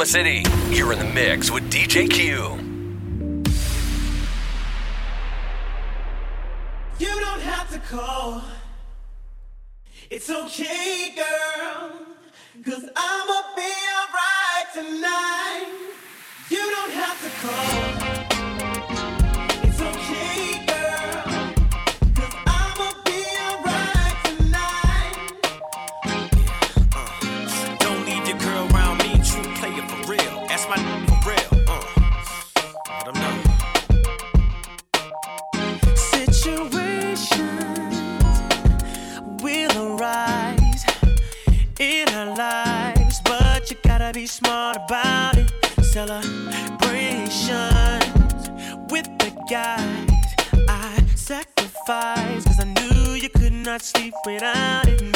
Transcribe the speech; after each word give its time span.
Oklahoma 0.00 0.06
City. 0.06 0.42
You're 0.74 0.92
in 0.94 0.98
the 0.98 1.04
mix 1.04 1.50
with 1.50 1.70
DJ 1.70 2.08
Q. 2.08 2.56
You 6.98 7.20
don't 7.20 7.42
have 7.42 7.70
to 7.70 7.78
call. 7.80 8.42
It's 10.08 10.30
okay, 10.30 11.14
girl. 11.14 11.92
Cause 12.64 12.88
I'ma 12.96 13.42
be 13.56 13.72
alright 13.98 14.72
tonight. 14.72 15.39
Sleep 53.82 54.14
without 54.26 54.88
it. 54.88 55.09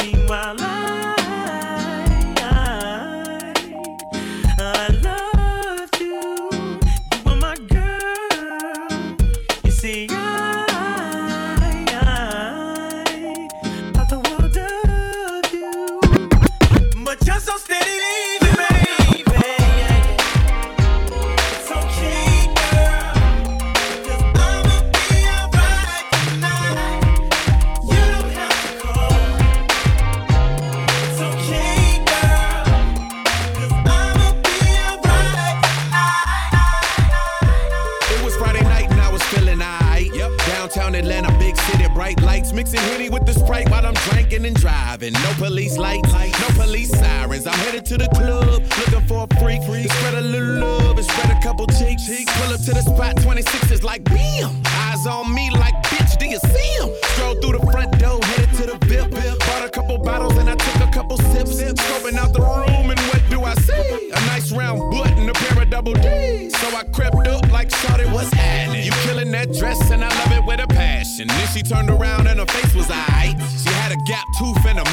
To 47.83 47.97
the 47.97 48.07
club, 48.09 48.63
looking 48.79 49.07
for 49.07 49.27
a 49.29 49.39
freak. 49.39 49.61
To 49.65 49.89
spread 49.89 50.13
a 50.13 50.21
little 50.21 50.59
love 50.59 50.97
and 50.97 51.05
spread 51.05 51.37
a 51.37 51.41
couple 51.41 51.67
cheeks. 51.67 52.05
Pull 52.07 52.53
up 52.53 52.61
to 52.61 52.71
the 52.73 52.81
spot, 52.81 53.21
26 53.21 53.71
is 53.71 53.83
like 53.83 54.03
bam. 54.05 54.61
Eyes 54.65 55.05
on 55.05 55.33
me 55.33 55.49
like 55.51 55.73
bitch, 55.91 56.17
do 56.17 56.25
you 56.25 56.39
see 56.39 56.71
him? 56.79 56.89
Stroll 57.13 57.35
through 57.41 57.57
the 57.59 57.71
front 57.71 57.91
door, 57.99 58.19
headed 58.23 58.53
to 58.57 58.63
the 58.71 58.77
VIP. 58.85 59.11
Bought 59.11 59.65
a 59.65 59.69
couple 59.69 59.97
bottles 59.97 60.37
and 60.37 60.49
I 60.49 60.55
took 60.55 60.87
a 60.87 60.91
couple 60.91 61.17
sips. 61.17 61.61
Scoping 61.61 62.17
out 62.17 62.33
the 62.33 62.41
room 62.41 62.91
and 62.91 62.99
what 63.11 63.21
do 63.29 63.41
I 63.43 63.53
see? 63.55 64.09
A 64.11 64.19
nice 64.27 64.51
round 64.51 64.79
butt 64.91 65.11
and 65.11 65.29
a 65.29 65.33
pair 65.33 65.63
of 65.63 65.69
double 65.69 65.93
D's. 65.93 66.57
So 66.57 66.67
I 66.75 66.83
crept 66.93 67.27
up 67.27 67.51
like 67.51 67.69
Shawty, 67.69 68.11
was 68.13 68.31
happening? 68.31 68.85
You 68.85 68.91
killing 69.03 69.31
that 69.31 69.51
dress 69.51 69.91
and 69.91 70.03
I 70.03 70.09
love 70.09 70.31
it 70.31 70.45
with 70.45 70.59
a 70.59 70.67
passion. 70.67 71.27
Then 71.27 71.47
she 71.53 71.61
turned 71.61 71.89
around 71.89 72.27
and 72.27 72.39
her 72.39 72.45
face 72.45 72.73
was 72.73 72.87
aight. 72.87 73.35
She 73.61 73.69
had 73.73 73.91
a 73.91 73.97
gap 74.07 74.25
tooth 74.39 74.65
and 74.65 74.79
a 74.79 74.84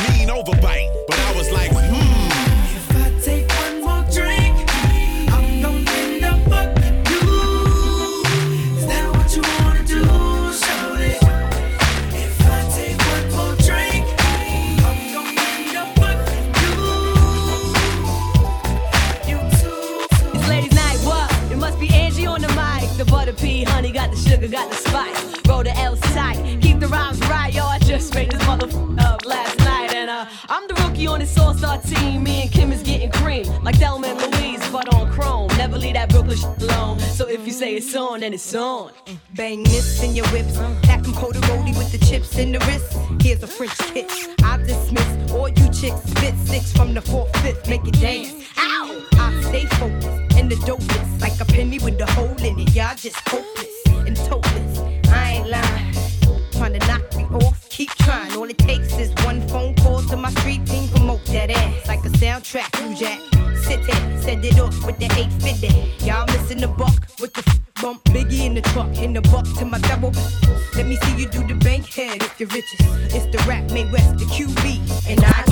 this 31.23 31.39
all-star 31.39 31.79
team. 31.79 32.25
Me 32.25 32.43
and 32.43 32.51
Kim 32.51 32.73
is 32.73 32.83
getting 32.83 33.11
cream, 33.13 33.47
like 33.63 33.77
Thelma 33.77 34.09
and 34.09 34.21
Louise, 34.21 34.61
but 34.71 34.93
on 34.93 35.11
chrome. 35.13 35.49
Never 35.57 35.79
leave 35.79 35.95
that 35.95 36.09
Brooklyn 36.09 36.37
shit 36.37 36.63
alone. 36.63 36.99
So 36.99 37.29
if 37.29 37.47
you 37.47 37.53
say 37.53 37.75
it's 37.77 37.95
on, 37.95 38.21
then 38.21 38.33
it's 38.35 38.55
on. 38.55 38.91
Bang 39.35 39.63
this 39.63 40.03
in 40.03 40.17
your 40.17 40.27
whips. 40.29 40.57
Pack 40.83 41.03
them 41.03 41.15
cold 41.15 41.37
roly 41.49 41.73
with 41.73 41.93
the 41.93 41.99
chips 41.99 42.39
in 42.39 42.51
the 42.51 42.59
wrist. 42.67 42.99
Here's 43.23 43.43
a 43.43 43.47
French 43.47 43.79
kiss. 43.93 44.29
I 44.43 44.57
dismiss 44.57 45.33
all 45.33 45.49
you 45.49 45.67
chicks. 45.71 46.03
Spit 46.11 46.35
six 46.39 46.73
from 46.73 46.93
the 46.93 47.01
fourth, 47.01 47.35
fifth. 47.43 47.69
Make 47.69 47.87
it 47.87 48.01
dance. 48.01 48.33
Ow! 48.59 49.07
I 49.13 49.41
stay 49.43 49.67
focused 49.67 50.09
and 50.37 50.51
the 50.51 50.57
dopest. 50.67 51.21
Like 51.21 51.41
a 51.41 51.45
penny 51.45 51.79
with 51.79 52.01
a 52.01 52.07
hole 52.13 52.37
in 52.49 52.59
it. 52.59 52.75
Y'all 52.75 52.97
just 52.97 53.21
hopeless 53.29 53.77
and 54.07 54.17
topless. 54.17 54.81
I 55.09 55.35
ain't 55.35 55.49
lying. 55.49 55.95
Trying 56.51 56.79
to 56.79 56.87
knock 56.89 57.17
me 57.17 57.25
off. 57.47 57.69
Keep 57.69 57.91
trying. 58.07 58.33
All 58.37 58.51
it 58.51 58.59
takes 58.59 58.99
is 58.99 59.13
one 59.25 59.41
phone 59.49 59.75
call 59.77 60.03
to 60.03 60.17
my 60.17 60.31
street 60.31 60.65
That 61.27 61.51
ass 61.51 61.89
like 61.89 62.05
a 62.05 62.11
soundtrack. 62.11 62.71
You 62.89 62.97
jack. 62.97 63.21
Sit 63.63 63.87
there, 63.87 64.23
send 64.23 64.45
it 64.45 64.59
off 64.59 64.85
with 64.85 64.99
the 64.99 65.07
850. 65.07 66.05
Y'all 66.05 66.27
missing 66.27 66.59
the 66.59 66.69
buck 66.69 66.95
with 67.21 67.33
the 67.33 67.43
bump. 67.81 68.03
Biggie 68.05 68.47
in 68.47 68.55
the 68.55 68.61
truck, 68.61 68.97
in 68.99 69.13
the 69.13 69.21
buck 69.23 69.45
to 69.59 69.65
my 69.65 69.79
double. 69.81 70.13
Let 70.75 70.87
me 70.87 70.97
see 70.97 71.17
you 71.17 71.29
do 71.29 71.47
the 71.47 71.55
bank 71.55 71.87
head 71.87 72.23
if 72.23 72.41
you're 72.41 72.49
riches. 72.49 72.81
It's 73.15 73.27
the 73.27 73.43
rap 73.47 73.71
made 73.71 73.91
west, 73.93 74.19
the 74.19 74.25
QB. 74.25 75.09
And 75.09 75.21
I 75.25 75.52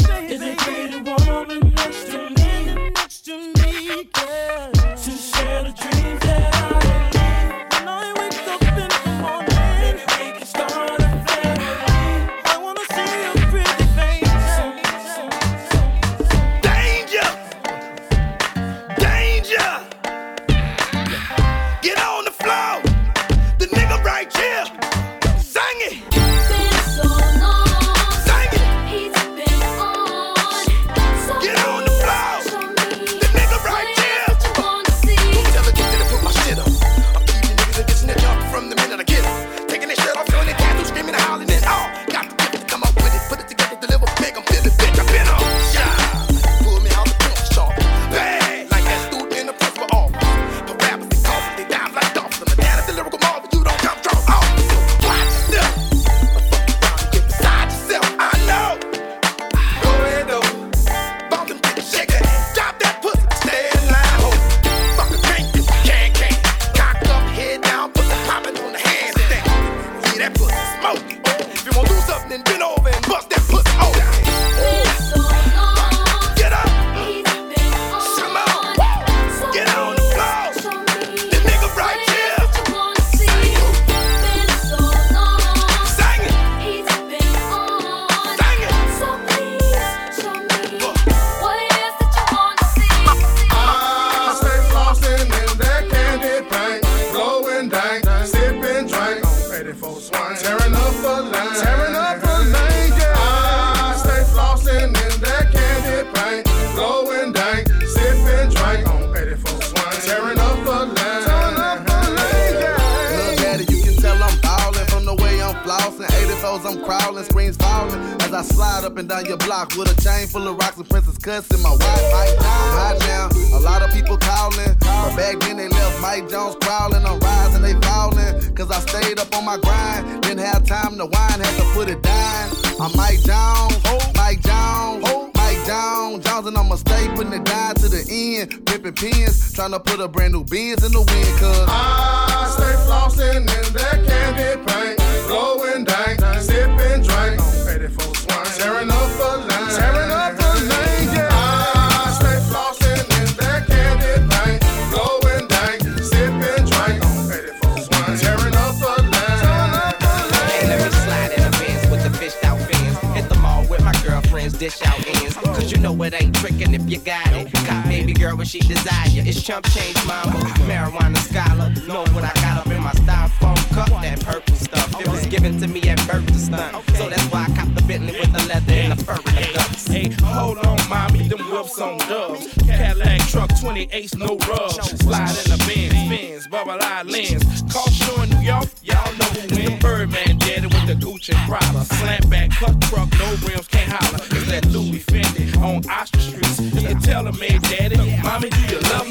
28s, 183.71 184.17
no 184.17 184.37
rubs. 184.49 184.75
Slide 184.99 185.29
in 185.29 185.51
the 185.51 185.63
bins, 185.65 186.09
fins, 186.09 186.47
bubble 186.47 186.77
eye 186.81 187.03
lens. 187.03 187.63
Call 187.71 187.89
shore 187.89 188.23
in 188.25 188.29
New 188.31 188.41
York, 188.41 188.67
y'all 188.83 189.13
know 189.15 189.25
who 189.25 189.55
win. 189.55 189.79
Birdman 189.79 190.37
dead 190.39 190.63
with 190.63 190.87
the 190.87 190.95
Gucci 190.95 191.33
Prada. 191.47 191.85
Slam 191.85 192.29
back, 192.29 192.51
cut 192.51 192.79
truck, 192.81 193.09
no 193.17 193.27
rims, 193.47 193.67
can't 193.67 193.91
holler. 193.91 194.19
It's 194.31 194.51
that 194.51 194.65
Louis 194.65 194.99
Fendi 194.99 195.55
on 195.57 195.89
Ostrich 195.89 196.43
Street. 196.43 196.73
You 196.73 196.87
can 196.87 196.99
tell 196.99 197.27
a 197.27 197.31
man, 197.31 197.61
daddy, 197.61 197.95
mommy, 198.21 198.49
do 198.49 198.61
you 198.67 198.79
love 198.91 199.07
me? 199.07 199.10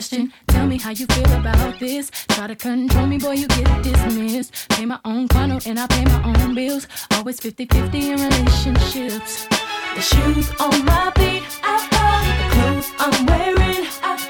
question. 0.00 0.32
Tell 0.46 0.66
me 0.66 0.78
how 0.78 0.92
you 0.92 1.04
feel 1.04 1.30
about 1.34 1.78
this. 1.78 2.10
Try 2.28 2.46
to 2.46 2.56
control 2.56 3.06
me, 3.06 3.18
boy, 3.18 3.32
you 3.32 3.46
get 3.48 3.82
dismissed. 3.82 4.70
Pay 4.70 4.86
my 4.86 4.98
own 5.04 5.28
condo 5.28 5.58
and 5.66 5.78
I 5.78 5.86
pay 5.88 6.04
my 6.04 6.22
own 6.24 6.54
bills. 6.54 6.88
Always 7.12 7.38
50 7.38 7.66
50 7.66 8.12
in 8.12 8.18
relationships. 8.18 9.46
The 9.94 10.00
shoes 10.00 10.48
on 10.58 10.86
my 10.86 11.12
feet, 11.18 11.42
I 11.62 11.76
bought 11.92 12.26
the 12.40 12.46
clothes 12.54 12.88
I'm 12.98 13.26
wearing, 13.26 13.86
I 14.02 14.29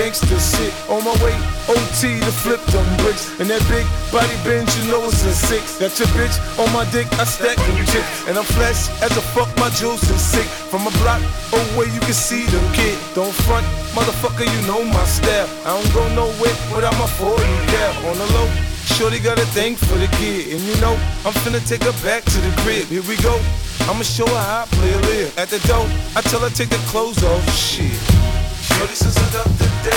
gangster 0.00 0.40
shit. 0.40 0.72
On 0.88 1.04
my 1.04 1.12
way, 1.20 1.36
OT 1.68 2.16
to 2.24 2.32
flip 2.32 2.62
them 2.72 2.88
bricks. 3.04 3.28
And 3.38 3.50
that 3.52 3.60
big 3.68 3.84
body 4.08 4.32
bend, 4.44 4.64
you 4.80 4.88
know 4.88 5.04
it's 5.04 5.20
a 5.28 5.34
six. 5.34 5.76
Got 5.76 5.92
your 6.00 6.08
bitch 6.16 6.36
on 6.56 6.72
my 6.72 6.88
dick, 6.88 7.06
I 7.20 7.24
stack 7.28 7.60
them 7.60 7.76
chips. 7.92 8.08
And 8.24 8.38
I'm 8.40 8.48
flash 8.56 8.88
as 9.04 9.12
a 9.12 9.24
fuck, 9.36 9.50
my 9.60 9.68
juice 9.76 10.08
is 10.08 10.22
sick. 10.22 10.48
From 10.72 10.88
a 10.88 10.92
block 11.04 11.20
away, 11.52 11.92
you 11.92 12.00
can 12.00 12.16
see 12.16 12.46
them 12.48 12.64
kid. 12.72 12.96
Don't 13.14 13.34
front, 13.44 13.66
motherfucker, 13.92 14.48
you 14.48 14.60
know 14.64 14.80
my 14.84 15.04
style. 15.04 15.48
I 15.68 15.76
don't 15.76 15.92
go 15.92 16.04
nowhere 16.16 16.56
without 16.72 16.96
my 16.96 17.08
40 17.20 17.44
cap. 17.68 17.92
On 18.08 18.16
the 18.16 18.28
low, 18.32 18.48
Shorty 18.96 19.20
got 19.20 19.36
a 19.38 19.48
thing 19.52 19.76
for 19.76 19.96
the 20.00 20.08
kid, 20.16 20.56
and 20.56 20.60
you 20.64 20.76
know 20.80 20.96
I'm 21.28 21.36
finna 21.44 21.60
take 21.60 21.84
her 21.84 21.96
back 22.00 22.24
to 22.24 22.38
the 22.40 22.52
crib. 22.64 22.88
Here 22.88 23.04
we 23.04 23.16
go. 23.20 23.36
I'ma 23.84 24.04
show 24.04 24.28
her 24.28 24.44
how 24.48 24.64
I 24.64 24.66
play 24.80 24.92
a 24.96 25.00
live. 25.12 25.28
At 25.36 25.48
the 25.52 25.60
door, 25.68 25.84
I 26.16 26.20
tell 26.24 26.40
her 26.40 26.50
take 26.50 26.70
the 26.70 26.82
clothes 26.88 27.20
off. 27.22 27.44
Shit. 27.52 28.00
Shorty 28.64 28.96
got 29.32 29.44
the 29.58 29.69
to 29.82 29.90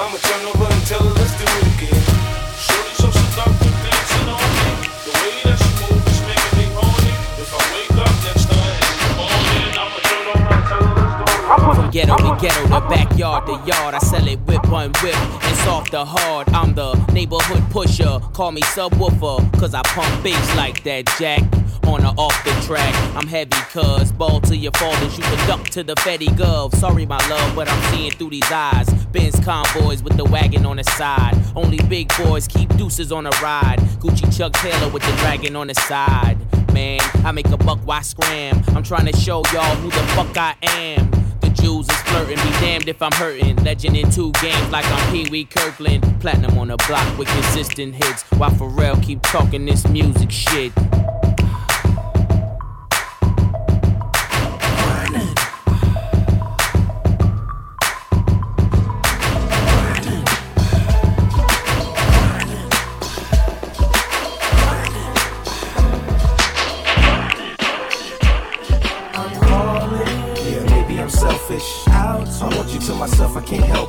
I'ma 0.00 0.16
turn 0.16 0.44
over 0.48 0.64
let's 0.64 1.34
do 1.36 1.44
it 1.44 1.66
again. 1.76 2.02
The 5.04 5.12
way 5.20 5.36
that 5.44 5.58
she 5.60 5.70
moves 5.84 6.06
is 6.08 6.20
making 6.24 6.54
me 6.56 6.64
horny. 6.72 7.12
If 7.36 7.52
I 7.52 7.60
wake 7.74 7.92
up 8.00 8.14
next 8.24 8.46
to 8.48 8.56
morning, 9.20 9.72
I'ma 9.76 9.98
turn 10.08 10.26
over 10.32 11.90
ghetto 11.90 12.16
to 12.16 12.32
ghetto, 12.40 12.62
the 12.68 12.80
backyard 12.88 13.46
to 13.46 13.52
yard. 13.66 13.94
I 13.94 13.98
sell 13.98 14.26
it 14.26 14.40
whip 14.40 14.66
one 14.70 14.92
whip. 15.02 15.16
It's 15.44 15.66
off 15.66 15.90
the 15.90 16.04
hard. 16.06 16.48
I'm 16.50 16.74
the 16.74 16.94
neighborhood 17.12 17.62
pusher. 17.70 18.18
Call 18.32 18.52
me 18.52 18.62
subwoofer, 18.62 19.52
cause 19.60 19.74
I 19.74 19.82
pump 19.82 20.22
bass 20.24 20.56
like 20.56 20.82
that 20.84 21.06
jack. 21.18 21.59
On 21.86 22.04
or 22.04 22.14
off 22.16 22.44
the 22.44 22.50
track, 22.66 22.94
I'm 23.16 23.26
heavy, 23.26 23.50
cuz 23.72 24.12
ball 24.12 24.40
to 24.42 24.56
your 24.56 24.72
fathers. 24.72 25.16
You 25.16 25.24
can 25.24 25.48
duck 25.48 25.64
to 25.70 25.82
the 25.82 25.94
Fetty 25.96 26.28
Gov. 26.28 26.74
Sorry, 26.76 27.04
my 27.06 27.18
love, 27.28 27.54
but 27.56 27.68
I'm 27.68 27.94
seeing 27.94 28.12
through 28.12 28.30
these 28.30 28.50
eyes. 28.52 28.88
Benz 29.06 29.40
convoys 29.40 30.02
with 30.02 30.16
the 30.16 30.24
wagon 30.24 30.66
on 30.66 30.76
the 30.76 30.84
side. 30.84 31.34
Only 31.56 31.78
big 31.88 32.12
boys 32.16 32.46
keep 32.46 32.68
deuces 32.76 33.10
on 33.10 33.26
a 33.26 33.30
ride. 33.42 33.78
Gucci 33.98 34.36
Chuck 34.36 34.52
Taylor 34.52 34.88
with 34.88 35.02
the 35.02 35.12
dragon 35.18 35.56
on 35.56 35.66
the 35.66 35.74
side. 35.74 36.38
Man, 36.72 37.00
I 37.24 37.32
make 37.32 37.48
a 37.48 37.56
buck, 37.56 37.80
why 37.84 38.02
scram? 38.02 38.62
I'm 38.68 38.84
trying 38.84 39.06
to 39.06 39.16
show 39.18 39.42
y'all 39.52 39.74
who 39.76 39.90
the 39.90 40.06
fuck 40.14 40.36
I 40.36 40.54
am. 40.62 41.10
The 41.40 41.48
Jews 41.50 41.88
is 41.88 41.96
flirting, 42.02 42.36
be 42.36 42.50
damned 42.60 42.88
if 42.88 43.02
I'm 43.02 43.12
hurting. 43.12 43.56
Legend 43.64 43.96
in 43.96 44.10
two 44.10 44.30
games 44.40 44.70
like 44.70 44.84
I'm 44.86 45.12
Pee 45.12 45.28
Wee 45.30 45.44
Kirkland. 45.44 46.04
Platinum 46.20 46.56
on 46.58 46.68
the 46.68 46.76
block 46.86 47.18
with 47.18 47.28
consistent 47.28 47.96
hits. 47.96 48.22
While 48.38 48.50
Pharrell 48.50 49.02
keep 49.02 49.22
talking 49.22 49.64
this 49.66 49.88
music 49.88 50.30
shit. 50.30 50.72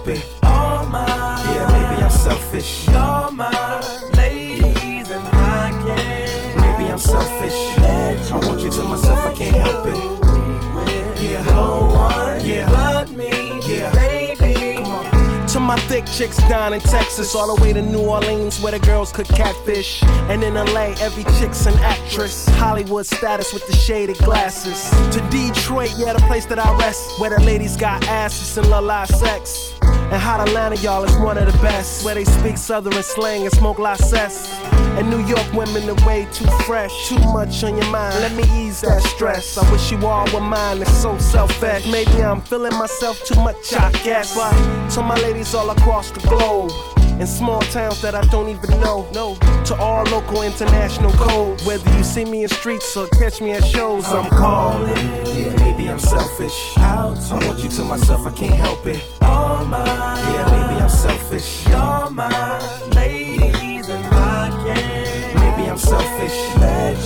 I 0.01 0.03
can't 0.03 0.17
help 0.17 0.17
it. 0.17 0.43
All 0.43 0.85
mine. 0.87 1.55
Yeah, 1.55 1.67
maybe 1.67 2.03
I'm 2.03 2.09
selfish. 2.09 2.87
You're 2.87 3.31
mine, 3.31 3.83
ladies, 4.13 5.11
and 5.11 5.27
I 5.27 5.69
can't. 5.85 6.55
Maybe 6.57 6.91
I'm 6.91 6.97
selfish. 6.97 8.31
I 8.31 8.39
want 8.47 8.61
you 8.61 8.71
to 8.71 8.83
myself, 8.83 9.19
I 9.19 9.33
can't 9.33 9.55
help 9.55 9.85
it. 9.87 11.21
Yeah, 11.21 11.43
no 11.43 11.87
one, 11.93 12.45
yeah, 12.45 12.69
but 12.69 13.11
me, 13.11 13.29
yeah, 13.67 13.93
baby. 13.93 14.81
Come 14.81 14.91
on. 14.91 15.47
To 15.47 15.59
my 15.59 15.77
thick 15.81 16.05
chicks 16.05 16.37
down 16.49 16.73
in 16.73 16.79
Texas, 16.79 17.35
all 17.35 17.55
the 17.55 17.61
way 17.61 17.73
to 17.73 17.81
New 17.81 18.01
Orleans, 18.01 18.59
where 18.61 18.71
the 18.71 18.79
girls 18.79 19.11
cook 19.11 19.27
catfish. 19.27 20.01
And 20.31 20.43
in 20.43 20.55
LA, 20.55 20.95
every 20.99 21.25
chick's 21.39 21.67
an 21.67 21.75
actress. 21.79 22.47
Hollywood 22.49 23.05
status 23.05 23.53
with 23.53 23.67
the 23.67 23.73
shaded 23.73 24.17
glasses. 24.17 24.89
To 25.15 25.21
Detroit, 25.29 25.93
yeah, 25.97 26.13
the 26.13 26.23
place 26.25 26.45
that 26.47 26.57
I 26.57 26.75
rest, 26.77 27.19
where 27.19 27.29
the 27.29 27.43
ladies 27.43 27.77
got 27.77 28.03
asses 28.07 28.57
and 28.57 28.67
love 28.69 28.85
live 28.85 29.09
sex. 29.09 29.73
And 30.11 30.21
Hot 30.21 30.45
Atlanta, 30.45 30.75
y'all, 30.75 31.05
is 31.05 31.15
one 31.19 31.37
of 31.37 31.49
the 31.49 31.57
best, 31.59 32.03
where 32.03 32.15
they 32.15 32.25
speak 32.25 32.57
Southern 32.57 33.01
slang 33.01 33.43
and 33.43 33.51
smoke 33.53 33.79
la 33.79 33.95
cess. 33.95 34.53
And 34.97 35.09
New 35.09 35.25
York 35.25 35.53
women 35.53 35.89
are 35.89 36.05
way 36.05 36.27
too 36.33 36.45
fresh, 36.67 36.91
too 37.07 37.17
much 37.31 37.63
on 37.63 37.77
your 37.77 37.89
mind. 37.89 38.19
Let 38.19 38.33
me 38.35 38.43
ease 38.53 38.81
that 38.81 39.01
stress. 39.03 39.57
I 39.57 39.71
wish 39.71 39.89
you 39.89 40.05
all 40.05 40.29
were 40.33 40.41
mine. 40.41 40.81
It's 40.81 40.91
so 40.91 41.17
selfish. 41.17 41.89
Maybe 41.89 42.21
I'm 42.21 42.41
feeling 42.41 42.77
myself 42.77 43.23
too 43.23 43.35
much, 43.35 43.73
I 43.73 43.89
guess. 44.03 44.35
But 44.35 44.51
to 44.95 45.01
my 45.01 45.15
ladies 45.15 45.55
all 45.55 45.69
across 45.69 46.11
the 46.11 46.19
globe 46.27 46.90
in 47.21 47.27
small 47.27 47.61
towns 47.61 48.01
that 48.01 48.15
I 48.15 48.21
don't 48.33 48.49
even 48.49 48.69
know. 48.81 49.07
No, 49.13 49.35
to 49.65 49.75
all 49.75 50.03
local 50.05 50.41
international 50.41 51.11
code. 51.13 51.61
Whether 51.61 51.95
you 51.95 52.03
see 52.03 52.25
me 52.25 52.43
in 52.43 52.49
streets 52.49 52.97
or 52.97 53.07
catch 53.09 53.39
me 53.39 53.51
at 53.51 53.63
shows, 53.63 54.05
I'm, 54.07 54.25
I'm 54.25 54.29
calling. 54.31 54.97
Yeah, 55.27 55.55
maybe 55.57 55.87
I'm 55.87 55.99
selfish. 55.99 56.73
I 56.77 57.05
want 57.45 57.63
you 57.63 57.69
to 57.69 57.83
myself, 57.83 58.25
I 58.25 58.31
can't 58.31 58.55
help 58.55 58.85
it. 58.87 59.03
All 59.21 59.63
my. 59.65 59.85
Yeah, 59.85 60.45
maybe 60.49 60.81
I'm 60.81 60.89
selfish. 60.89 61.67
All 61.67 62.09
my 62.09 62.89
ladies 62.95 63.87
and 63.87 64.03
my 64.09 64.49
gang. 64.65 65.35
Maybe 65.35 65.69
I'm 65.69 65.77
selfish. 65.77 66.37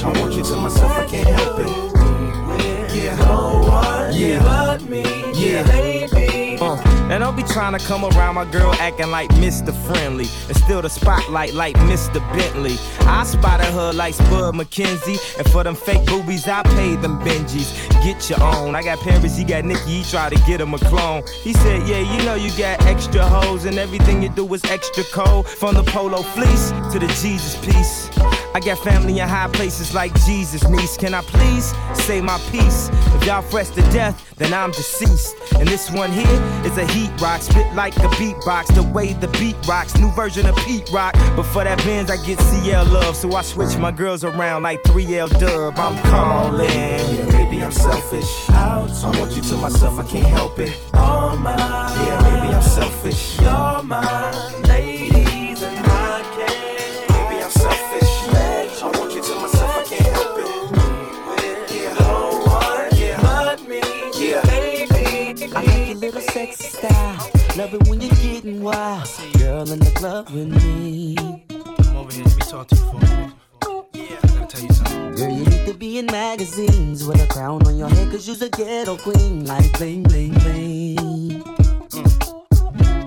I 0.03 0.19
want 0.19 0.33
you 0.33 0.43
to 0.43 0.55
myself, 0.55 0.91
I 0.91 1.05
can't 1.07 1.27
help 1.27 1.59
it. 1.59 1.94
Lady. 7.35 7.47
trying 7.55 7.77
to 7.77 7.85
come 7.85 8.03
around 8.03 8.35
my 8.35 8.45
girl 8.51 8.73
acting 8.73 9.11
like 9.11 9.29
Mr. 9.31 9.73
Friendly. 9.87 10.25
And 10.47 10.57
still 10.57 10.81
the 10.81 10.89
spotlight 10.89 11.53
like 11.53 11.75
Mr. 11.87 12.19
Bentley. 12.33 12.75
I 13.07 13.23
spotted 13.23 13.67
her 13.67 13.93
like 13.93 14.13
Spud 14.13 14.55
MacKenzie. 14.55 15.37
And 15.37 15.49
for 15.51 15.63
them 15.63 15.75
fake 15.75 16.05
boobies, 16.05 16.47
I 16.47 16.63
paid 16.63 17.01
them 17.01 17.19
Benjis. 17.21 17.71
Get 18.03 18.29
your 18.29 18.43
own. 18.43 18.75
I 18.75 18.83
got 18.83 18.99
Paris, 18.99 19.37
he 19.37 19.43
got 19.43 19.63
Nicky, 19.63 20.01
he 20.01 20.03
tried 20.03 20.33
to 20.33 20.43
get 20.45 20.59
him 20.61 20.73
a 20.73 20.79
clone. 20.79 21.23
He 21.43 21.53
said, 21.53 21.87
Yeah, 21.87 21.99
you 21.99 22.23
know 22.25 22.35
you 22.35 22.51
got 22.57 22.85
extra 22.85 23.23
hoes, 23.23 23.65
and 23.65 23.77
everything 23.77 24.21
you 24.21 24.29
do 24.29 24.53
is 24.53 24.63
extra 24.65 25.03
cold. 25.05 25.47
From 25.47 25.75
the 25.75 25.83
polo 25.83 26.21
fleece 26.21 26.71
to 26.91 26.99
the 26.99 27.07
Jesus 27.21 27.55
piece. 27.65 28.34
I 28.55 28.61
got 28.61 28.79
family 28.79 29.19
in 29.19 29.27
high 29.27 29.49
places 29.49 29.93
like 29.93 30.13
Jesus, 30.23 30.65
niece. 30.69 30.95
Can 30.95 31.13
I 31.13 31.19
please 31.23 31.73
say 31.93 32.21
my 32.21 32.37
piece? 32.51 32.87
If 33.13 33.25
y'all 33.25 33.41
fresh 33.41 33.67
to 33.71 33.81
death, 33.91 34.33
then 34.37 34.53
I'm 34.53 34.71
deceased. 34.71 35.35
And 35.59 35.67
this 35.67 35.91
one 35.91 36.09
here 36.09 36.39
is 36.63 36.77
a 36.77 36.85
heat 36.85 37.11
rock, 37.19 37.41
spit 37.41 37.67
like 37.75 37.93
a 37.97 38.07
beatbox. 38.15 38.73
The 38.73 38.83
way 38.83 39.11
the 39.11 39.27
beat 39.39 39.57
rocks, 39.67 39.97
new 39.97 40.09
version 40.11 40.45
of 40.45 40.55
Pete 40.59 40.89
Rock. 40.93 41.15
But 41.35 41.43
for 41.43 41.65
that 41.65 41.79
Benz, 41.79 42.09
I 42.09 42.15
get 42.25 42.39
CL 42.39 42.85
love, 42.85 43.17
so 43.17 43.29
I 43.35 43.41
switch 43.41 43.75
my 43.77 43.91
girls 43.91 44.23
around 44.23 44.63
like 44.63 44.81
3L 44.83 45.37
Dub. 45.37 45.77
I'm 45.77 46.01
calling. 46.03 46.69
Yeah, 46.69 47.25
maybe 47.33 47.61
I'm 47.61 47.73
selfish. 47.73 48.49
I 48.51 48.87
want 49.19 49.35
you 49.35 49.41
to 49.41 49.57
myself, 49.57 49.99
I 49.99 50.03
can't 50.07 50.27
help 50.27 50.59
it. 50.59 50.79
All 50.93 51.35
mine. 51.35 51.57
Yeah, 51.59 52.21
maybe 52.23 52.53
I'm 52.55 52.61
selfish. 52.61 53.37
You're 53.37 53.83
mine. 53.83 54.61
Ladies 54.61 54.94
Love 67.57 67.73
it 67.73 67.87
when 67.87 68.01
you're 68.01 68.13
getting 68.15 68.61
wild. 68.61 69.07
Girl 69.37 69.71
in 69.71 69.79
the 69.79 69.89
club 69.95 70.29
with 70.29 70.47
me. 70.47 71.15
Come 71.15 71.95
over 71.95 72.11
here, 72.13 72.25
let 72.25 72.35
me 72.35 72.41
talk 72.41 72.67
to 72.67 72.75
you 72.75 72.81
for 72.81 72.97
a 72.97 72.99
minute. 72.99 73.31
Yeah, 73.93 74.17
I 74.21 74.27
gotta 74.27 74.45
tell 74.47 74.61
you 74.61 74.73
something. 74.73 75.15
Girl, 75.15 75.31
you 75.31 75.45
need 75.45 75.65
to 75.65 75.73
be 75.73 75.97
in 75.99 76.05
magazines 76.07 77.05
with 77.07 77.23
a 77.23 77.27
crown 77.27 77.65
on 77.65 77.77
your 77.77 77.87
head, 77.87 78.11
cause 78.11 78.27
you's 78.27 78.41
a 78.41 78.49
ghetto 78.49 78.97
queen. 78.97 79.45
Like 79.45 79.71
bling, 79.77 80.03
bling, 80.03 80.33
bling. 80.33 80.97
Mm. 80.97 81.45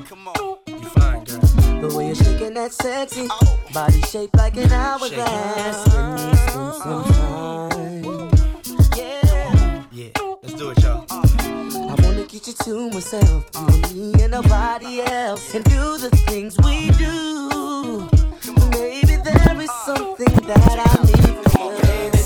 Come 0.08 0.28
on, 0.28 0.56
you 0.66 0.88
fine, 0.88 1.24
girl. 1.24 1.40
The 1.82 1.88
way 1.94 2.06
you're 2.06 2.14
shaking 2.14 2.54
that 2.54 2.72
sexy 2.72 3.28
oh. 3.30 3.58
body 3.74 4.00
shaped 4.02 4.34
like 4.34 4.56
an 4.56 4.72
hourglass. 4.72 5.86
Let 5.88 6.14
me 6.14 6.34
some 6.80 7.04
time. 7.12 8.30
Yeah. 8.96 9.84
Yeah, 9.92 10.08
let's 10.42 10.54
do 10.54 10.70
it, 10.70 10.78
y'all. 10.82 11.04
I 11.74 11.94
wanna 12.02 12.24
get 12.24 12.46
you 12.46 12.54
to 12.64 12.90
myself, 12.90 13.44
and 13.54 13.94
me 13.94 14.22
and 14.22 14.32
nobody 14.32 15.02
else, 15.02 15.54
and 15.54 15.64
do 15.64 15.98
the 15.98 16.08
things 16.26 16.56
we 16.58 16.90
do. 16.92 18.08
Maybe 18.70 19.16
there 19.16 19.60
is 19.60 19.70
something 19.84 20.34
that 20.46 20.78
I 20.78 21.02
need 21.04 22.17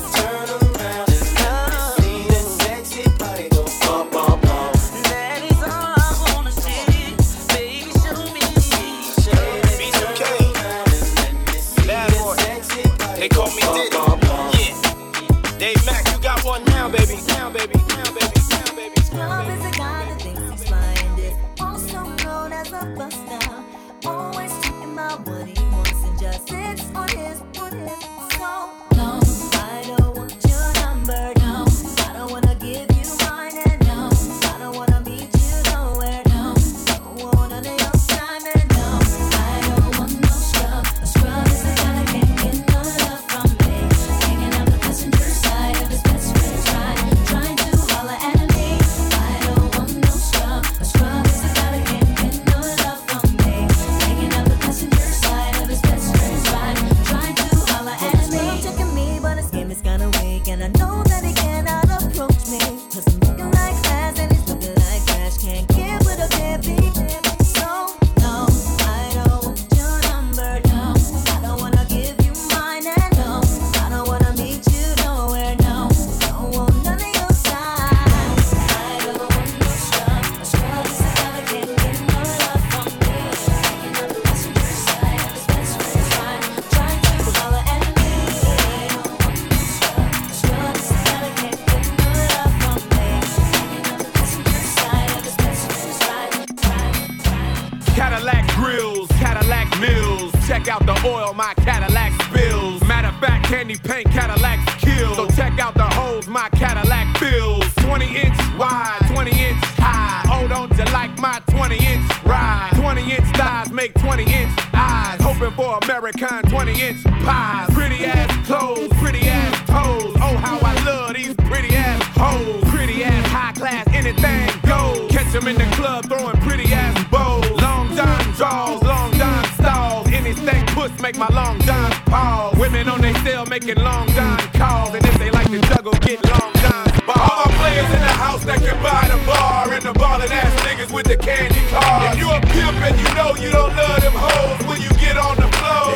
high 123.53 123.61
class, 123.61 123.87
anything 123.93 124.49
goes. 124.67 125.11
Catch 125.11 125.35
'em 125.35 125.49
in 125.49 125.57
the 125.57 125.67
club 125.77 126.07
throwing 126.07 126.37
pretty 126.41 126.73
ass 126.73 126.97
bows. 127.11 127.51
Long 127.61 127.95
John 127.97 128.33
draws, 128.37 128.83
long 128.83 129.12
John 129.19 129.45
stalls. 129.59 130.07
Anything 130.12 130.65
puss 130.67 130.91
make 131.01 131.17
my 131.17 131.29
long 131.29 131.61
John 131.61 131.91
pause. 132.07 132.57
Women 132.57 132.88
on 132.88 133.01
they 133.01 133.15
cell 133.25 133.47
making 133.47 133.77
long 133.83 134.09
John 134.15 134.38
calls. 134.55 134.95
And 134.95 135.05
if 135.05 135.19
they 135.19 135.31
like 135.31 135.51
to 135.51 135.61
juggle, 135.61 135.93
get 136.01 136.25
long 136.25 136.53
John 136.62 136.87
balls. 137.07 137.31
All 137.31 137.45
my 137.47 137.53
players 137.59 137.91
in 137.97 138.01
the 138.01 138.15
house 138.25 138.45
that 138.45 138.61
can 138.65 138.79
buy 138.83 139.09
the 139.09 139.19
bar. 139.27 139.73
And 139.73 139.83
the 139.83 139.93
ballin' 139.93 140.33
ass 140.33 140.55
niggas 140.67 140.93
with 140.93 141.07
the 141.07 141.17
candy 141.17 141.62
cars. 141.71 142.12
If 142.12 142.21
you 142.21 142.31
a 142.31 142.41
pimp 142.41 142.77
and 142.88 142.97
you 143.01 143.09
know 143.15 143.35
you 143.37 143.51
don't 143.51 143.75
love 143.77 144.01
them 144.01 144.15
hoes 144.15 144.61
when 144.69 144.81
you 144.81 144.91
get 145.05 145.17
on 145.17 145.37
the 145.37 145.49
floor. 145.59 145.93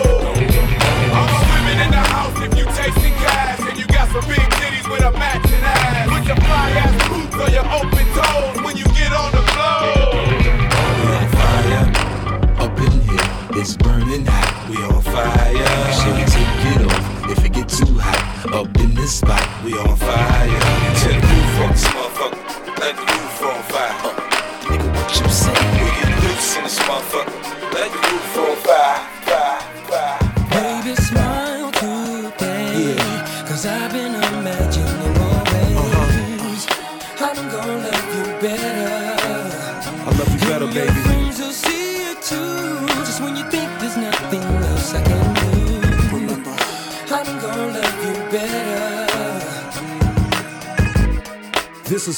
All 1.17 1.29
my 1.35 1.43
women 1.55 1.77
in 1.85 1.91
the 1.91 2.05
house 2.15 2.37
if 2.43 2.53
you 2.59 2.65
tasting 2.79 3.15
cash. 3.25 3.61
And 3.69 3.79
you 3.79 3.87
got 3.87 4.09
some 4.09 4.25
big 4.29 4.47
titties 4.59 4.89
with 4.91 5.03
a 5.03 5.13
matching 5.13 5.65
ass. 5.65 6.09
Put 6.11 6.25
your 6.27 6.37
fly 6.37 6.71
ass 6.85 7.16
on 7.41 7.53
your 7.53 7.65
open 7.65 8.07
toes 8.15 8.65
when 8.65 8.77
you 8.77 8.85
get 8.97 9.13
on 9.13 9.31
the 9.33 9.43
floor. 9.53 10.17
fire 11.37 11.87
up 12.65 12.79
in 12.79 12.93
here. 13.03 13.61
It's 13.61 13.77
burning 13.77 14.25
hot. 14.27 14.69
We 14.71 14.77
on 14.77 15.03
fire. 15.03 15.93
Should 15.99 16.15
we 16.17 16.25
take 16.25 16.65
it 16.73 16.93
off 16.93 17.31
if 17.31 17.45
it 17.45 17.53
get 17.53 17.69
too 17.69 17.99
hot? 17.99 18.53
Up 18.53 18.77
in 18.79 18.95
this 18.95 19.19
spot, 19.19 19.47
we 19.65 19.73
on 19.79 19.97
fire. 19.97 20.36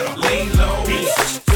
pedal. 0.00 0.20
Lay 0.20 0.48
low. 0.50 1.49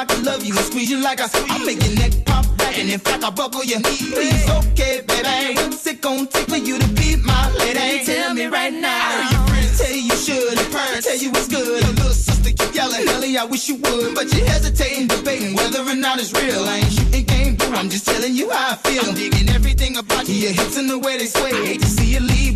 I 0.00 0.06
can 0.06 0.24
love 0.24 0.42
you 0.42 0.56
and 0.56 0.64
squeeze 0.64 0.90
you 0.90 1.02
like 1.02 1.20
I 1.20 1.26
squeeze. 1.26 1.52
I 1.52 1.58
make 1.62 1.84
your 1.84 1.94
neck 1.96 2.24
pop 2.24 2.46
back 2.56 2.78
and 2.78 2.88
in 2.88 2.98
fact 2.98 3.22
I 3.22 3.28
buckle 3.28 3.62
your 3.62 3.80
knee. 3.80 4.08
Please, 4.16 4.48
okay, 4.48 5.04
baby. 5.04 5.60
What's 5.60 5.86
it 5.86 6.00
gonna 6.00 6.24
take 6.24 6.48
for 6.48 6.56
you 6.56 6.78
to 6.78 6.88
be 6.96 7.16
my 7.16 7.52
lady? 7.58 8.02
Tell 8.06 8.32
me 8.32 8.46
right 8.46 8.72
now. 8.72 8.88
I 8.88 9.12
heard 9.12 9.32
your 9.32 9.46
friends 9.48 9.76
tell 9.76 9.92
you 9.92 10.16
should. 10.16 10.56
Your 10.56 10.70
parents 10.72 11.06
tell 11.06 11.18
you 11.18 11.28
it's 11.36 11.48
good. 11.48 11.84
Your 11.84 11.92
little 11.92 12.16
sister 12.16 12.48
keep 12.48 12.74
yelling, 12.74 13.06
Ellie, 13.08 13.36
I 13.36 13.44
wish 13.44 13.68
you 13.68 13.76
would. 13.76 14.14
But 14.14 14.32
you 14.32 14.42
hesitating, 14.42 15.08
debating 15.08 15.54
whether 15.54 15.82
or 15.82 15.94
not 15.94 16.18
it's 16.18 16.32
real. 16.32 16.64
I 16.64 16.78
ain't 16.78 16.92
shooting 16.92 17.24
game, 17.24 17.56
boo. 17.56 17.68
I'm 17.76 17.90
just 17.90 18.06
telling 18.06 18.34
you 18.34 18.48
how 18.48 18.72
I 18.72 18.76
feel. 18.76 19.04
I'm 19.04 19.14
digging 19.14 19.50
everything 19.50 19.98
about 19.98 20.26
you. 20.30 20.36
Your 20.48 20.52
hips 20.52 20.78
and 20.78 20.88
the 20.88 20.98
way 20.98 21.18
they 21.18 21.26
sway. 21.26 21.52
Hate 21.52 21.82
to 21.82 21.86
see 21.86 22.14
you 22.14 22.20
leave, 22.20 22.49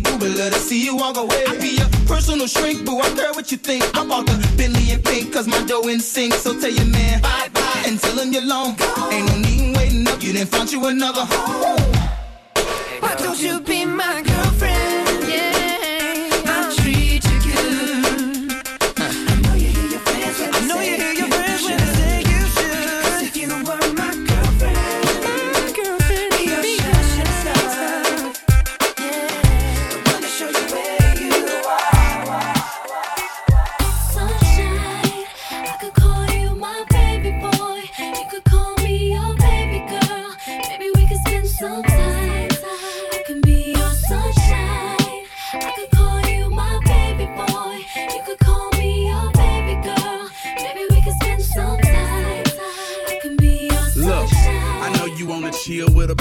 love 0.45 0.53
to 0.53 0.59
see 0.59 0.83
you 0.83 0.95
walk 0.95 1.17
away. 1.17 1.43
I 1.47 1.57
be 1.57 1.69
your 1.77 1.89
personal 2.07 2.47
shrink, 2.47 2.85
boo. 2.85 2.99
I 2.99 3.09
care 3.15 3.33
what 3.33 3.51
you 3.51 3.57
think. 3.57 3.83
I 3.97 4.05
bought 4.05 4.25
the 4.27 4.33
Bentley 4.57 4.91
in 4.91 5.01
pink, 5.01 5.33
cause 5.33 5.47
my 5.47 5.63
dough 5.65 5.87
in 5.87 5.99
sync. 5.99 6.33
So 6.33 6.59
tell 6.59 6.71
your 6.71 6.85
man 6.85 7.21
bye 7.21 7.49
bye 7.53 7.83
and 7.87 7.99
tell 7.99 8.17
him 8.19 8.31
you're 8.31 8.45
long. 8.45 8.75
Ain't 9.11 9.27
no 9.27 9.37
need 9.37 9.75
waiting 9.75 10.07
up. 10.07 10.21
You 10.21 10.33
didn't 10.33 10.49
find 10.49 10.71
you 10.71 10.85
another 10.85 11.25
home. 11.25 11.93
Why 13.01 13.15
don't 13.17 13.39
you 13.39 13.59
be 13.61 13.85
my 13.85 14.21
girlfriend? 14.21 14.74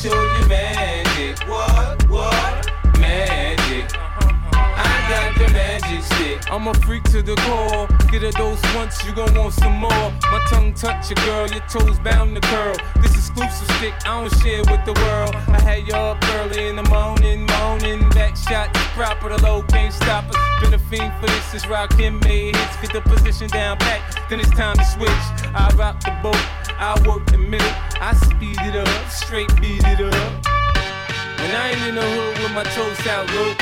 show 0.00 0.22
you 0.38 0.46
magic. 0.48 1.46
What? 1.46 2.08
What? 2.08 2.70
Magic. 2.98 3.84
I 3.92 5.06
got 5.10 5.36
the 5.36 5.52
magic 5.52 6.02
stick. 6.02 6.50
I'm 6.50 6.68
a 6.68 6.74
freak 6.74 7.04
to 7.12 7.20
the 7.20 7.36
core. 7.44 7.86
Get 8.10 8.22
a 8.22 8.30
dose 8.30 8.62
once, 8.74 9.04
you 9.04 9.12
gon' 9.12 9.34
want 9.34 9.52
some 9.52 9.74
more. 9.74 10.10
My 10.32 10.42
tongue 10.48 10.72
touch 10.72 11.10
your 11.10 11.22
girl, 11.26 11.46
your 11.48 11.60
toes 11.68 11.98
bound 11.98 12.34
to 12.34 12.40
curl. 12.40 12.76
This 13.02 13.14
exclusive 13.14 13.68
stick, 13.76 13.92
I 14.06 14.22
don't 14.22 14.32
share 14.40 14.64
with 14.70 14.82
the 14.86 14.94
world. 15.04 15.34
I 15.48 15.60
had 15.60 15.86
you 15.86 15.94
up 15.94 16.24
early 16.36 16.68
in 16.68 16.76
the 16.76 16.84
morning, 16.84 17.44
moaning. 17.44 18.08
Back 18.10 18.38
shot, 18.38 18.72
proper, 18.96 19.28
the 19.28 19.42
low 19.42 19.62
can't 19.64 19.92
stop 19.92 20.24
us. 20.30 20.36
Been 20.62 20.72
a 20.72 20.78
fiend 20.78 21.12
for 21.20 21.26
this 21.26 21.44
since 21.50 21.66
Rakim 21.66 22.24
made 22.24 22.56
hits. 22.56 22.76
Get 22.80 22.94
the 22.94 23.02
position 23.02 23.48
down 23.48 23.76
pat, 23.76 24.00
then 24.30 24.40
it's 24.40 24.50
time 24.52 24.76
to 24.76 24.84
switch. 24.84 25.26
I 25.52 25.70
rock 25.76 26.00
the 26.00 26.16
boat, 26.22 26.40
I 26.78 26.96
work 27.06 27.26
the 27.26 27.36
middle. 27.36 27.89
I 28.02 28.14
speed 28.14 28.56
it 28.60 28.76
up, 28.76 29.10
straight 29.10 29.48
beat 29.60 29.84
it 29.84 30.00
up. 30.00 30.46
When 31.36 31.50
I 31.52 31.70
ain't 31.72 31.88
in 31.88 31.94
the 31.96 32.00
hood 32.00 32.38
with 32.42 32.52
my 32.52 32.64
toes 32.64 33.06
out 33.06 33.28
low, 33.34 33.54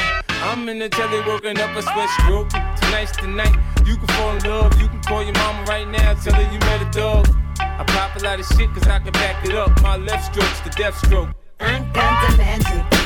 I'm 0.46 0.68
in 0.68 0.78
the 0.78 0.88
telly 0.88 1.18
working 1.26 1.58
up 1.58 1.74
a 1.74 1.82
sweat 1.82 2.08
stroke. 2.20 2.48
Tonight's 2.80 3.16
the 3.16 3.26
night, 3.26 3.56
you 3.84 3.96
can 3.96 4.06
fall 4.14 4.36
in 4.36 4.44
love. 4.44 4.80
You 4.80 4.86
can 4.86 5.00
call 5.02 5.24
your 5.24 5.34
mama 5.34 5.64
right 5.64 5.88
now, 5.88 6.14
tell 6.14 6.34
her 6.34 6.52
you 6.52 6.58
met 6.60 6.82
a 6.82 6.90
dog. 6.96 7.26
I 7.58 7.82
pop 7.88 8.14
a 8.14 8.24
lot 8.24 8.38
of 8.38 8.46
shit 8.46 8.72
cause 8.72 8.86
I 8.86 9.00
can 9.00 9.12
back 9.12 9.44
it 9.44 9.56
up. 9.56 9.82
My 9.82 9.96
left 9.96 10.32
stroke's 10.32 10.60
the 10.60 10.70
death 10.70 10.96
stroke. 11.04 11.30
I 11.58 11.80
got 11.92 12.97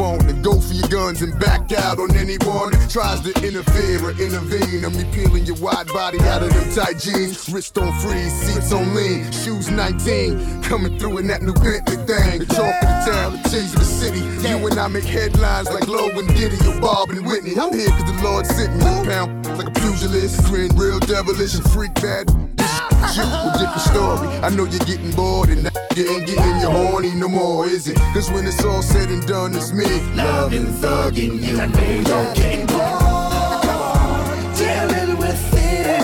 want 0.00 0.22
and 0.30 0.42
go 0.42 0.58
for 0.58 0.72
your 0.72 0.88
guns 0.88 1.20
and 1.20 1.38
back 1.38 1.70
out 1.72 1.98
on 2.00 2.16
anyone 2.16 2.72
that 2.72 2.88
tries 2.88 3.20
to 3.20 3.30
interfere 3.46 4.02
or 4.02 4.12
intervene. 4.12 4.82
I'm 4.84 4.96
peeling 5.12 5.44
your 5.44 5.56
wide 5.56 5.88
body 5.88 6.18
out 6.20 6.42
of 6.42 6.50
them 6.50 6.72
tight 6.72 6.98
jeans. 6.98 7.48
Wrist 7.52 7.76
on 7.76 7.92
freeze, 8.00 8.32
seats 8.32 8.72
on 8.72 8.94
lean, 8.94 9.30
shoes 9.30 9.70
19. 9.70 10.62
Coming 10.62 10.98
through 10.98 11.18
in 11.18 11.26
that 11.26 11.42
new 11.42 11.52
Bentley 11.52 11.96
thing. 12.08 12.40
The 12.40 12.46
talk 12.46 12.74
of 12.82 12.88
the 12.88 13.12
town, 13.12 13.32
the 13.42 13.48
tease 13.50 13.74
of 13.74 13.80
the 13.80 13.84
city. 13.84 14.20
You 14.48 14.66
and 14.66 14.80
I 14.80 14.88
make 14.88 15.04
headlines 15.04 15.68
like 15.68 15.86
Low 15.86 16.08
and 16.08 16.28
Diddy 16.28 16.56
or 16.66 16.80
Bob 16.80 17.10
and 17.10 17.26
Whitney. 17.26 17.52
I'm 17.60 17.72
here 17.76 17.90
cause 17.90 18.10
the 18.10 18.22
Lord 18.24 18.46
sent 18.46 18.74
me. 18.76 18.84
Pound 19.04 19.46
like 19.58 19.68
a 19.68 19.80
pugilist, 19.80 20.42
grin 20.46 20.74
real 20.76 20.98
devilish 21.00 21.54
and 21.54 21.70
freak 21.70 21.94
bad. 21.94 22.89
You, 23.16 23.24
different 23.58 23.80
story. 23.80 24.28
I 24.42 24.50
know 24.50 24.64
you're 24.64 24.78
getting 24.80 25.10
bored 25.12 25.48
and 25.48 25.68
you 25.96 26.08
ain't 26.08 26.26
getting 26.26 26.60
your 26.60 26.70
horny 26.70 27.14
no 27.14 27.28
more, 27.28 27.66
is 27.66 27.88
it? 27.88 27.96
Cause 28.14 28.30
when 28.30 28.46
it's 28.46 28.62
all 28.64 28.82
said 28.82 29.08
and 29.08 29.26
done, 29.26 29.54
it's 29.56 29.72
me. 29.72 29.84
Loving, 30.14 30.66
thugging 30.66 31.42
you. 31.42 31.58
I 31.58 31.66
know 31.66 31.80
you're 31.80 32.34
getting 32.34 32.66
bored. 32.66 34.56
Dealing 34.56 35.16
with 35.18 35.54
it. 35.54 36.02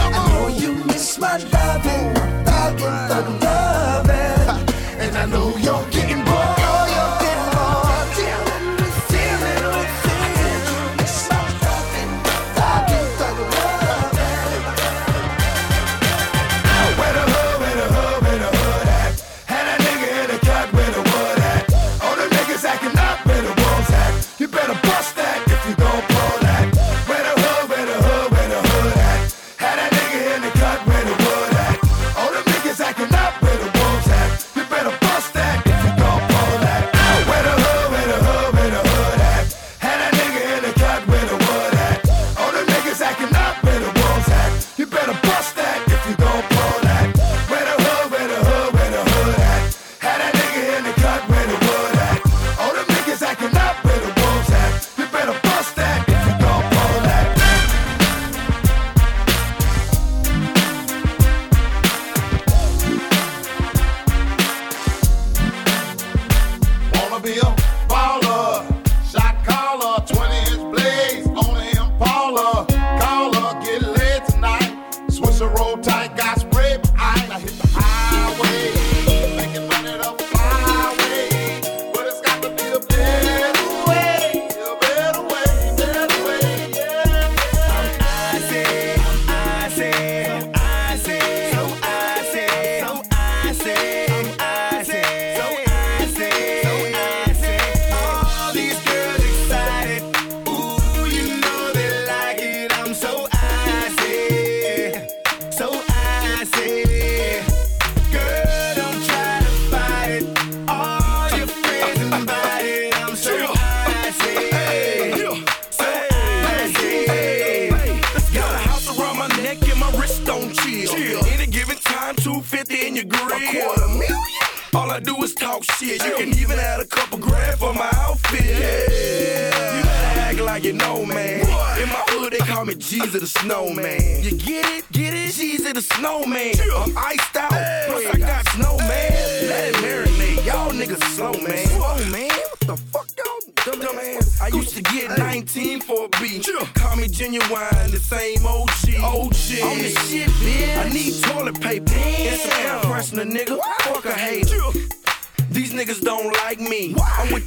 I 0.00 0.28
know 0.28 0.48
you 0.48 0.74
miss 0.86 1.18
my 1.18 1.36
loving, 1.36 2.14
thugging, 2.44 3.08
thugging, 3.08 3.67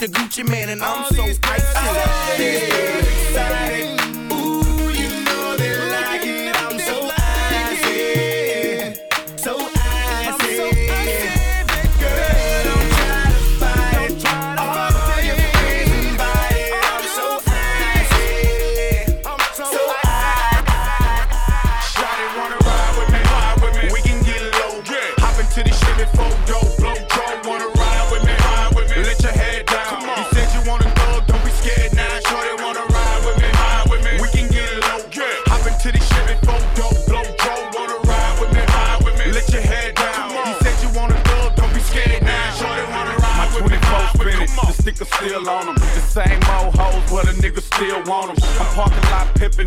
the 0.02 0.08
Gucci 0.08 0.44
Mane 0.50 0.70
and 0.70 0.84
I'm 0.84 1.06
so 1.14 1.21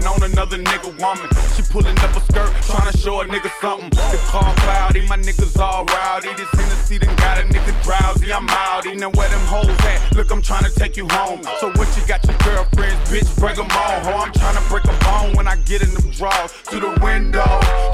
lot 0.03 0.23
on 0.23 0.31
another 0.31 0.59
nigga 0.59 0.91
woman. 1.01 1.34
Pulling 1.75 1.99
up 1.99 2.15
a 2.15 2.21
skirt, 2.21 2.55
trying 2.71 2.93
to 2.93 2.97
show 2.97 3.21
a 3.21 3.25
nigga 3.25 3.51
something. 3.61 3.91
The 3.91 4.17
car 4.31 4.55
cloudy, 4.63 5.09
my 5.09 5.17
niggas 5.17 5.59
all 5.59 5.85
rowdy. 5.87 6.29
This 6.37 6.49
Hennessy 6.53 7.01
done 7.01 7.17
got 7.17 7.39
a 7.39 7.43
nigga 7.43 7.75
drowsy. 7.83 8.33
I'm 8.33 8.47
outy. 8.47 8.97
Now 8.97 9.11
where 9.11 9.29
them 9.29 9.41
hoes 9.51 9.67
at? 9.67 10.15
Look, 10.15 10.31
I'm 10.31 10.41
trying 10.41 10.63
to 10.63 10.71
take 10.71 10.97
you 10.97 11.09
home. 11.11 11.43
So 11.59 11.73
what 11.73 11.91
you 11.97 12.07
got 12.07 12.23
your 12.29 12.39
girlfriends, 12.47 13.11
bitch? 13.11 13.27
Break 13.41 13.57
them 13.57 13.67
all. 13.73 13.99
Ho, 14.07 14.13
I'm 14.23 14.33
trying 14.33 14.55
to 14.55 14.63
break 14.71 14.85
a 14.85 14.97
bone 15.03 15.35
when 15.35 15.49
I 15.49 15.57
get 15.67 15.83
in 15.83 15.93
them 15.93 16.13
drawers. 16.13 16.53
To 16.71 16.79
the 16.79 16.95
window, 17.03 17.43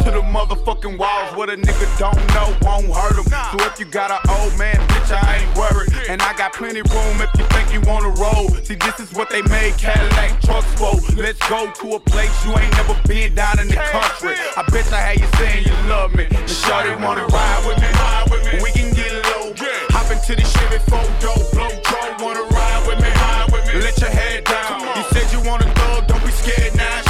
to 0.04 0.10
the 0.12 0.20
motherfucking 0.28 0.98
walls. 0.98 1.34
What 1.34 1.48
a 1.48 1.56
nigga 1.56 1.88
don't 1.98 2.20
know 2.36 2.52
won't 2.60 2.92
hurt 2.92 3.16
him. 3.16 3.32
So 3.32 3.64
if 3.64 3.80
you 3.80 3.86
got 3.86 4.10
an 4.10 4.20
old 4.28 4.58
man, 4.58 4.76
bitch, 4.92 5.08
I 5.08 5.40
ain't 5.40 5.56
worried. 5.56 5.88
And 6.06 6.20
I 6.20 6.36
got 6.36 6.52
plenty 6.52 6.82
room 6.82 7.16
if 7.24 7.30
you 7.32 7.46
think 7.56 7.72
you 7.72 7.80
wanna 7.88 8.10
roll. 8.20 8.50
See, 8.60 8.74
this 8.74 9.00
is 9.00 9.14
what 9.14 9.30
they 9.30 9.40
made 9.48 9.72
Cadillac 9.78 10.38
trucks 10.42 10.68
for. 10.76 11.00
Let's 11.16 11.40
go 11.48 11.72
to 11.80 11.96
a 11.96 12.00
place 12.00 12.44
you 12.44 12.52
ain't 12.58 12.76
never 12.76 12.94
been 13.08 13.34
down 13.34 13.58
in 13.58 13.69
the 13.70 13.76
country. 13.94 14.34
I 14.56 14.62
bet 14.70 14.92
I 14.92 15.00
had 15.00 15.20
you 15.20 15.28
saying 15.38 15.64
you 15.66 15.76
love 15.88 16.14
me. 16.14 16.24
The 16.26 16.54
Shawty 16.54 16.94
wanna 17.00 17.26
ride 17.26 17.62
with 17.66 17.78
me, 17.80 17.88
ride 17.88 18.26
with 18.30 18.44
me. 18.46 18.58
We 18.62 18.70
can 18.72 18.92
get 18.94 19.12
low. 19.30 19.54
Hop 19.94 20.10
into 20.10 20.34
the 20.34 20.44
Chevy 20.44 20.78
photo, 20.90 21.32
blow 21.54 21.70
draw. 21.86 22.24
Wanna 22.24 22.44
ride 22.50 22.82
with 22.86 23.00
me, 23.00 23.08
ride 23.08 23.48
with 23.52 23.66
me. 23.66 23.80
Let 23.80 23.98
your 24.00 24.10
head 24.10 24.44
down. 24.44 24.80
You 24.96 25.04
said 25.12 25.26
you 25.32 25.40
wanna 25.48 25.72
thug, 25.74 26.06
don't 26.06 26.24
be 26.24 26.30
scared 26.30 26.74
now. 26.76 27.09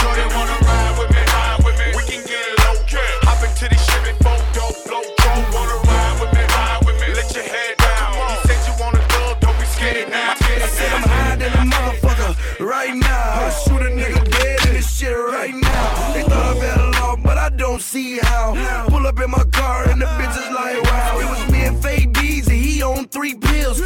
see 17.91 18.19
how. 18.19 18.55
Pull 18.89 19.05
up 19.05 19.19
in 19.19 19.31
my 19.31 19.43
car 19.53 19.89
and 19.89 20.01
the 20.01 20.07
bitches 20.07 20.55
like 20.55 20.81
wow. 20.85 21.19
It 21.19 21.29
was 21.29 21.53
me 21.53 21.65
and 21.65 21.83
Fade 21.83 22.13
Bees 22.13 22.47
and 22.47 22.57
he 22.57 22.83
on 22.83 23.09
three 23.09 23.35
pills 23.35 23.81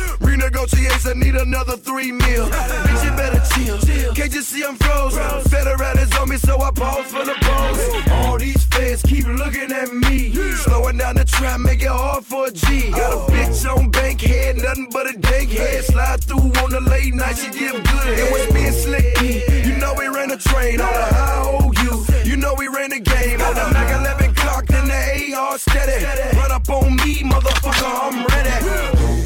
negotiates, 0.44 1.06
I 1.06 1.14
need 1.14 1.36
another 1.36 1.76
three 1.76 2.12
mil. 2.12 2.46
Bitch, 2.48 3.04
you 3.04 3.10
better 3.16 3.42
chill. 3.52 4.14
Can't 4.14 4.32
you 4.34 4.42
see 4.42 4.62
I'm 4.64 4.76
frozen? 4.76 5.22
Federal 5.50 5.98
is 5.98 6.12
on 6.16 6.28
me, 6.28 6.36
so 6.36 6.60
I 6.60 6.70
pause 6.70 7.06
for 7.06 7.24
the 7.24 7.36
pose. 7.40 8.12
All 8.12 8.38
these 8.38 8.62
feds 8.66 9.02
keep 9.02 9.26
looking 9.26 9.72
at 9.72 9.92
me. 9.92 10.32
Slowing 10.64 10.98
down 10.98 11.16
the 11.16 11.24
trap, 11.24 11.60
make 11.60 11.82
it 11.82 11.88
hard 11.88 12.24
for 12.24 12.48
a 12.48 12.50
G. 12.50 12.90
Got 12.90 13.12
a 13.12 13.32
bitch 13.32 13.64
on 13.70 13.90
Bankhead, 13.90 14.56
nothing 14.58 14.88
but 14.92 15.08
a 15.08 15.16
dank 15.16 15.50
head. 15.50 15.84
Slide 15.84 16.22
through 16.24 16.52
on 16.62 16.70
the 16.70 16.80
late 16.80 17.14
night, 17.14 17.36
she 17.38 17.50
give 17.50 17.72
good 17.72 18.18
head. 18.18 18.30
What's 18.30 18.52
being 18.52 18.72
slick? 18.72 19.20
You 19.66 19.76
know 19.78 19.94
we 19.96 20.08
ran 20.08 20.30
a 20.30 20.36
train 20.36 20.80
on 20.80 20.92
the 20.92 21.08
high 21.18 21.40
OU. 21.64 22.28
You 22.28 22.36
know 22.36 22.54
we 22.54 22.68
ran 22.68 22.90
the 22.90 23.00
game 23.00 23.40
on 23.40 23.54
the 23.54 23.66
Mac 23.72 23.88
11 23.98 24.34
clock, 24.34 24.66
then 24.66 24.88
the 24.88 25.34
AR 25.36 25.58
steady. 25.58 26.04
Run 26.36 26.52
up 26.52 26.68
on 26.68 26.96
me, 26.96 27.22
motherfucker, 27.22 28.12
I'm 28.12 28.26
ready. 28.26 29.23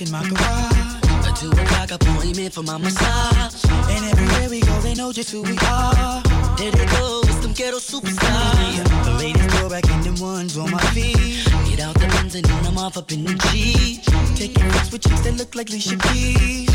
And 0.00 0.08
it's 0.08 0.10
parked 0.10 0.10
in 0.10 0.10
my 0.10 0.22
garage. 0.28 1.28
A 1.28 1.32
two 1.34 1.50
o'clock 1.50 1.90
appointment 1.90 2.52
for 2.52 2.62
my 2.62 2.78
massage. 2.78 3.64
And 3.90 4.04
everywhere 4.04 4.50
we 4.50 4.60
go, 4.60 4.80
they 4.80 4.94
know 4.94 5.12
just 5.12 5.30
who 5.30 5.42
we 5.42 5.56
are. 5.58 6.22
There 6.56 6.70
they 6.70 6.86
go, 6.86 7.20
it's 7.24 7.38
them 7.40 7.52
ghetto 7.52 7.78
superstars. 7.78 9.04
The 9.04 9.10
ladies 9.18 9.46
go 9.60 9.68
back 9.68 9.88
in 9.90 10.00
them 10.02 10.16
ones 10.20 10.56
on 10.56 10.70
my 10.70 10.80
feet. 10.92 11.44
Get 11.68 11.80
out 11.80 11.94
the 11.94 12.06
Benz 12.08 12.34
and 12.34 12.44
then 12.44 12.66
I'm 12.66 12.78
off 12.78 12.96
up 12.96 13.12
in 13.12 13.24
the 13.24 13.34
G. 13.50 14.00
Taking 14.34 14.70
pics 14.70 14.92
with 14.92 15.02
chicks 15.02 15.20
that 15.20 15.34
look 15.36 15.54
like 15.54 15.68
Alicia 15.68 15.96
Keys. 15.96 16.65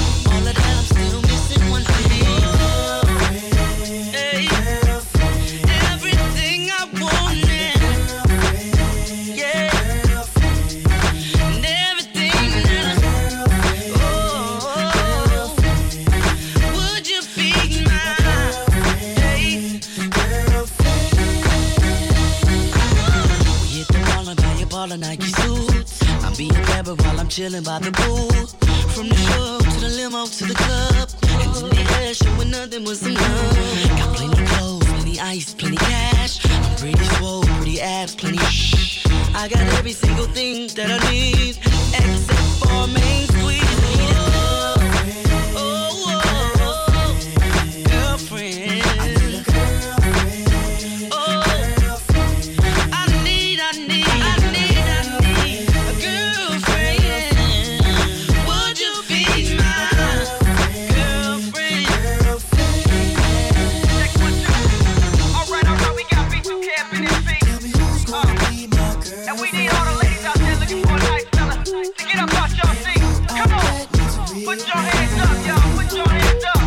Put 75.21 75.93
your 75.93 76.09
hands 76.09 76.43
up. 76.45 76.61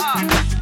Uh, 0.00 0.59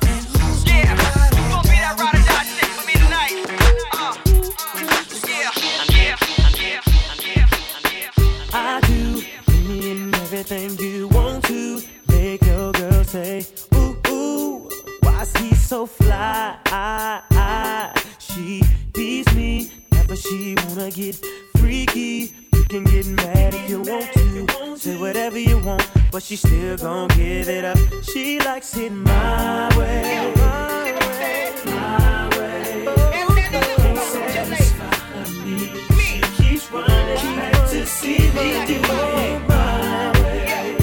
she 26.29 26.37
still 26.37 26.76
gon' 26.76 27.09
give 27.09 27.49
it 27.49 27.64
up. 27.64 27.79
She 28.03 28.39
likes 28.41 28.76
it 28.76 28.93
my 28.93 29.74
way. 29.79 30.31
My 30.37 30.93
way, 30.93 31.53
my 31.64 32.29
way. 32.37 32.85
Can't 33.81 33.99
satisfy. 33.99 35.24
She 35.97 36.20
keeps 36.37 36.70
running 36.70 37.37
back 37.37 37.70
to 37.70 37.87
see 37.87 38.18
me 38.18 38.66
do 38.66 38.74
it 38.74 39.41
my 39.49 40.12
way. 40.20 40.76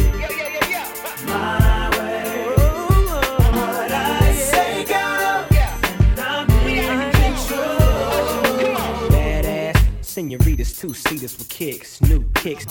My 1.28 1.90
way. 2.00 2.26
What 3.54 3.92
I 3.92 4.34
say, 4.34 4.86
and 4.90 6.20
I'm 6.20 6.50
in 6.68 7.12
control. 7.12 7.86
Senoritas, 10.02 10.74
two 10.80 10.94
seaters 10.96 11.38
with 11.38 11.50
kicks, 11.50 12.02
new 12.02 12.24
kicks, 12.34 12.66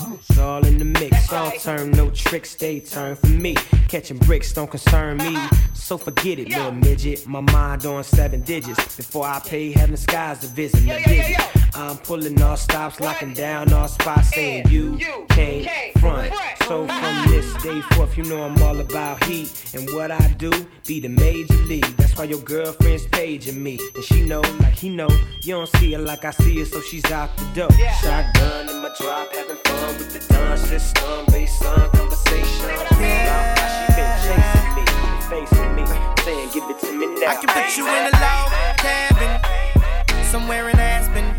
Turn, 1.65 1.93
no 1.93 2.11
tricks, 2.11 2.55
they 2.57 2.79
turn 2.79 3.17
for 3.17 3.27
me. 3.29 3.55
Catching 3.89 4.19
bricks 4.19 4.53
don't 4.53 4.71
concern 4.71 5.17
me, 5.17 5.35
so 5.73 5.97
forget 5.97 6.39
it, 6.39 6.51
little 6.51 6.73
midget. 6.73 7.27
My 7.27 7.41
mind 7.41 7.87
on 7.87 8.05
seven 8.05 8.43
digits 8.43 8.97
before 8.97 9.25
I 9.25 9.41
pay 9.41 9.73
heaven 9.73 9.97
skies 9.97 10.41
to 10.41 10.47
visit. 10.49 10.85
Now 10.85 10.99
dig 10.99 11.31
it. 11.31 11.41
I'm 11.75 11.97
pulling 11.97 12.41
all 12.43 12.59
stops, 12.59 13.01
locking 13.01 13.33
down 13.33 13.73
all 13.73 13.89
spots, 13.89 14.29
saying 14.29 14.69
you 14.69 14.99
can't 15.31 15.67
front. 16.01 16.35
So 16.67 16.87
from 16.87 17.29
this 17.29 17.62
day 17.62 17.81
forth, 17.95 18.19
you 18.19 18.25
know 18.25 18.43
I'm 18.43 18.62
all 18.62 18.79
about 18.79 19.25
heat 19.25 19.75
and 19.75 19.89
what 19.95 20.11
I 20.11 20.35
do 20.37 20.51
be 20.87 21.01
the 21.01 21.09
major 21.09 21.55
league. 21.65 21.87
That's 21.97 22.15
why 22.17 22.25
your 22.25 22.41
girlfriend's 22.41 23.07
paging 23.07 23.62
me, 23.62 23.81
and 23.95 24.05
she 24.05 24.27
know 24.27 24.43
like 24.61 24.75
he 24.75 24.91
know. 24.91 25.09
You 25.43 25.55
don't 25.55 25.69
see 25.77 25.93
her 25.95 25.99
like 25.99 26.27
I 26.27 26.31
see 26.31 26.59
her, 26.59 26.67
so 26.67 26.83
she's 26.83 27.11
out 27.11 27.35
the 27.39 27.45
door. 27.55 27.71
Shotgun 28.03 28.69
in 28.69 28.83
my 28.83 28.91
drop, 29.01 29.33
having 29.35 29.57
fun 29.57 29.99
with 29.99 30.12
the 30.12 30.33
dance 30.33 30.61
system, 30.61 31.25
bass 31.29 31.53
on 31.62 31.90
conversation. 31.90 32.70
About 32.70 33.59
how 33.59 33.68
she 33.74 33.92
been 33.94 34.14
chasing 34.24 34.74
me, 34.76 34.84
facing 35.28 35.74
me, 35.76 35.84
saying 36.24 36.48
give 36.52 36.64
it 36.70 36.78
to 36.80 36.92
me 36.92 37.07
now. 37.20 37.30
I 37.30 37.34
can 37.36 37.48
put 37.48 37.76
you 37.76 37.86
in 37.86 38.02
a 38.07 38.14
log 38.20 38.50
cabin, 38.78 40.24
somewhere 40.24 40.68
in 40.68 40.78
Aspen. 40.78 41.36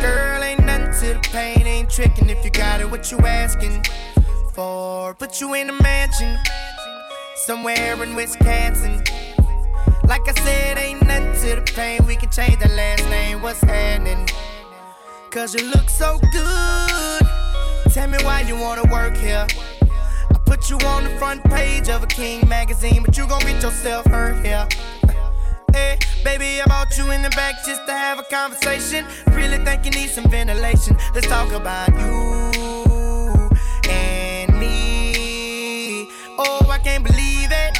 Girl, 0.00 0.42
ain't 0.42 0.64
nothing 0.64 0.92
to 1.00 1.14
the 1.14 1.28
pain, 1.32 1.66
ain't 1.66 1.90
tricking 1.90 2.30
if 2.30 2.44
you 2.44 2.50
got 2.50 2.80
it, 2.80 2.90
what 2.90 3.10
you 3.10 3.18
asking 3.18 3.84
for? 4.52 5.14
Put 5.14 5.40
you 5.40 5.54
in 5.54 5.70
a 5.70 5.82
mansion, 5.82 6.38
somewhere 7.46 8.02
in 8.02 8.14
Wisconsin. 8.14 9.02
Like 10.06 10.26
I 10.28 10.32
said, 10.42 10.78
ain't 10.78 11.02
nothing 11.06 11.34
to 11.42 11.56
the 11.56 11.72
pain, 11.74 12.06
we 12.06 12.16
can 12.16 12.30
change 12.30 12.58
the 12.60 12.68
last 12.68 13.04
name, 13.10 13.42
what's 13.42 13.60
happening? 13.60 14.28
Cause 15.30 15.54
you 15.54 15.70
look 15.70 15.90
so 15.90 16.18
good. 16.32 16.77
Tell 17.92 18.06
me 18.06 18.18
why 18.22 18.42
you 18.42 18.54
wanna 18.54 18.84
work 18.92 19.16
here. 19.16 19.46
I 20.30 20.38
put 20.44 20.68
you 20.68 20.76
on 20.86 21.04
the 21.04 21.10
front 21.18 21.42
page 21.44 21.88
of 21.88 22.02
a 22.02 22.06
King 22.06 22.46
magazine, 22.46 23.02
but 23.04 23.16
you 23.16 23.26
gon' 23.26 23.40
get 23.40 23.62
yourself 23.62 24.06
hurt 24.06 24.44
here. 24.44 24.68
Hey, 25.72 25.98
baby, 26.22 26.60
I 26.60 26.66
brought 26.66 26.96
you 26.98 27.10
in 27.10 27.22
the 27.22 27.30
back 27.30 27.54
just 27.64 27.86
to 27.86 27.92
have 27.92 28.18
a 28.18 28.22
conversation. 28.24 29.06
Really 29.28 29.58
think 29.64 29.84
you 29.86 29.90
need 29.90 30.10
some 30.10 30.28
ventilation. 30.30 30.96
Let's 31.14 31.26
talk 31.26 31.50
about 31.52 31.88
you 31.88 33.50
and 33.88 34.58
me. 34.60 36.08
Oh, 36.38 36.68
I 36.70 36.78
can't 36.78 37.02
believe 37.02 37.50
it. 37.50 37.78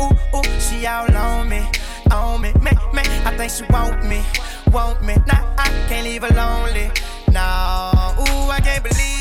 Ooh, 0.00 0.38
ooh, 0.38 0.60
she 0.60 0.86
all 0.86 1.14
on 1.14 1.48
me, 1.48 1.68
on 2.12 2.40
me, 2.40 2.52
me, 2.62 2.70
me. 2.94 3.02
I 3.24 3.34
think 3.36 3.50
she 3.50 3.64
want 3.70 4.04
me, 4.06 4.22
want 4.70 5.02
me. 5.02 5.16
Nah, 5.26 5.54
I 5.58 5.68
can't 5.88 6.04
leave 6.04 6.22
her 6.22 6.34
lonely. 6.34 6.90
No, 7.28 8.14
ooh, 8.20 8.50
I 8.50 8.60
can't 8.62 8.82
believe 8.82 9.15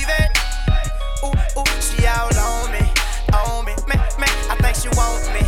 ooh, 1.24 1.60
ooh, 1.60 1.82
she 1.82 2.06
all 2.08 2.34
on 2.38 2.72
me, 2.72 2.84
on 3.34 3.66
me, 3.66 3.74
man, 3.88 4.02
man. 4.20 4.36
I 4.50 4.56
think 4.60 4.76
she 4.76 4.90
want 4.98 5.24
me, 5.34 5.44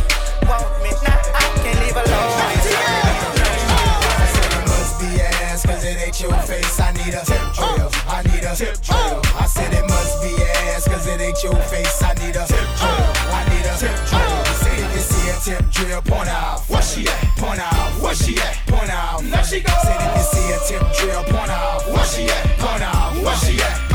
want 0.48 0.68
me. 0.82 0.90
Now 1.04 1.14
nah, 1.14 1.38
I 1.38 1.44
can't 1.62 1.78
leave 1.80 1.96
alone. 1.96 2.38
Cause 5.58 5.84
it 5.84 5.98
ain't 5.98 6.20
your 6.20 6.32
face, 6.42 6.80
I 6.80 6.92
need 6.92 7.14
a 7.14 7.22
tip 7.24 7.42
drill. 7.54 7.90
I 8.06 8.22
need 8.30 8.44
a 8.44 8.54
tip 8.54 8.80
drill. 8.80 9.20
I 9.34 9.46
said 9.46 9.72
it 9.72 9.82
must 9.88 10.22
be 10.22 10.34
ass, 10.42 10.86
cause 10.86 11.06
it 11.06 11.20
ain't 11.20 11.42
your 11.42 11.54
face, 11.54 12.02
I 12.02 12.14
need 12.14 12.36
a 12.36 12.46
tip 12.46 12.66
drill. 12.78 13.10
I 13.34 13.42
need 13.50 13.66
a 13.66 13.74
tip 13.76 13.94
drill. 14.06 14.44
See 14.54 14.78
if 14.78 14.94
you 14.94 15.02
see 15.02 15.28
a 15.30 15.58
tip 15.58 15.70
drill, 15.70 16.02
point 16.02 16.28
out. 16.28 16.60
Where 16.68 16.82
she 16.82 17.06
at? 17.08 17.36
Point 17.36 17.60
out. 17.60 18.02
Where 18.02 18.14
she 18.14 18.38
at? 18.38 18.56
Point 18.66 18.90
out. 18.90 19.24
Now 19.24 19.42
she 19.42 19.60
go. 19.60 19.72
Said 19.82 20.00
if 20.00 20.16
you 20.16 20.22
see 20.22 20.52
a 20.52 20.58
tip 20.66 20.96
drill, 20.96 21.22
point 21.24 21.50
out. 21.50 21.86
Where 21.86 22.04
she 22.04 22.24
at? 22.24 22.58
Point 22.58 22.82
out. 22.82 23.14
Where 23.22 23.36
she 23.36 23.60
at? 23.60 23.87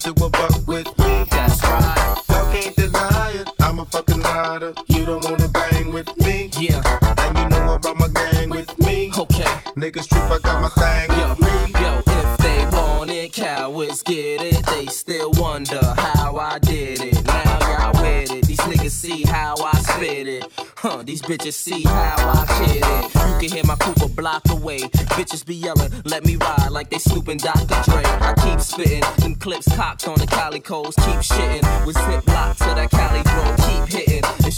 To 0.00 0.10
a 0.10 0.28
buck 0.30 0.66
with 0.68 0.86
me. 0.98 1.24
That's 1.30 1.62
right. 1.64 2.22
Y'all 2.28 2.52
can't 2.52 2.76
deny 2.76 3.32
it. 3.34 3.48
I'm 3.60 3.78
a 3.78 3.84
fucking 3.86 4.20
rider. 4.20 4.74
You 4.88 5.06
don't 5.06 5.24
wanna 5.24 5.48
bang 5.48 5.90
with 5.92 6.14
me. 6.18 6.50
Yeah. 6.58 6.82
And 7.18 7.38
you 7.38 7.48
know 7.48 7.74
about 7.74 7.96
my 7.98 8.08
gang 8.08 8.50
with 8.50 8.78
me. 8.78 9.10
Okay. 9.16 9.44
Niggas 9.74 10.06
trip, 10.08 10.30
I 10.30 10.38
got 10.42 10.60
my 10.60 10.68
thing 10.68 11.18
Yo, 11.18 11.28
with 11.30 11.40
me. 11.40 11.80
yo, 11.80 12.02
if 12.06 12.38
they 12.38 12.76
want 12.76 13.10
it, 13.10 13.32
cowards 13.32 14.02
get 14.02 14.42
it. 14.42 14.64
They 14.66 14.86
still 14.86 15.32
wonder 15.32 15.80
how 15.96 16.36
I 16.36 16.58
did 16.58 17.00
it. 17.00 17.24
Now 17.24 17.58
y'all 17.60 18.02
with 18.02 18.30
it. 18.32 18.46
These 18.46 18.60
niggas 18.60 18.90
see 18.90 19.22
how 19.24 19.54
I 19.58 19.76
spit 19.80 20.28
it. 20.28 20.44
Huh, 20.88 21.02
these 21.02 21.20
bitches 21.20 21.54
see 21.54 21.82
how 21.82 22.14
I 22.16 22.46
kid 22.58 22.76
it. 22.76 23.14
You 23.14 23.48
can 23.48 23.56
hear 23.56 23.64
my 23.64 23.74
coupe 23.74 24.00
a 24.02 24.08
block 24.08 24.42
away. 24.50 24.78
Bitches 25.18 25.44
be 25.44 25.56
yelling, 25.56 25.90
let 26.04 26.24
me 26.24 26.36
ride 26.36 26.70
like 26.70 26.90
they 26.90 26.98
snooping 26.98 27.38
Dr. 27.38 27.74
Dre. 27.90 28.04
I 28.04 28.34
keep 28.44 28.60
spitting, 28.60 29.02
them 29.18 29.34
clips 29.34 29.66
cocked 29.74 30.06
on 30.06 30.16
the 30.20 30.28
Cali 30.28 30.60
coast. 30.60 30.96
Keep 30.98 31.26
shitting 31.26 31.86
with 31.86 31.96
zip 31.96 32.24
blocks 32.24 32.58
for 32.58 32.72
that 32.76 32.88
Cali 32.92 33.25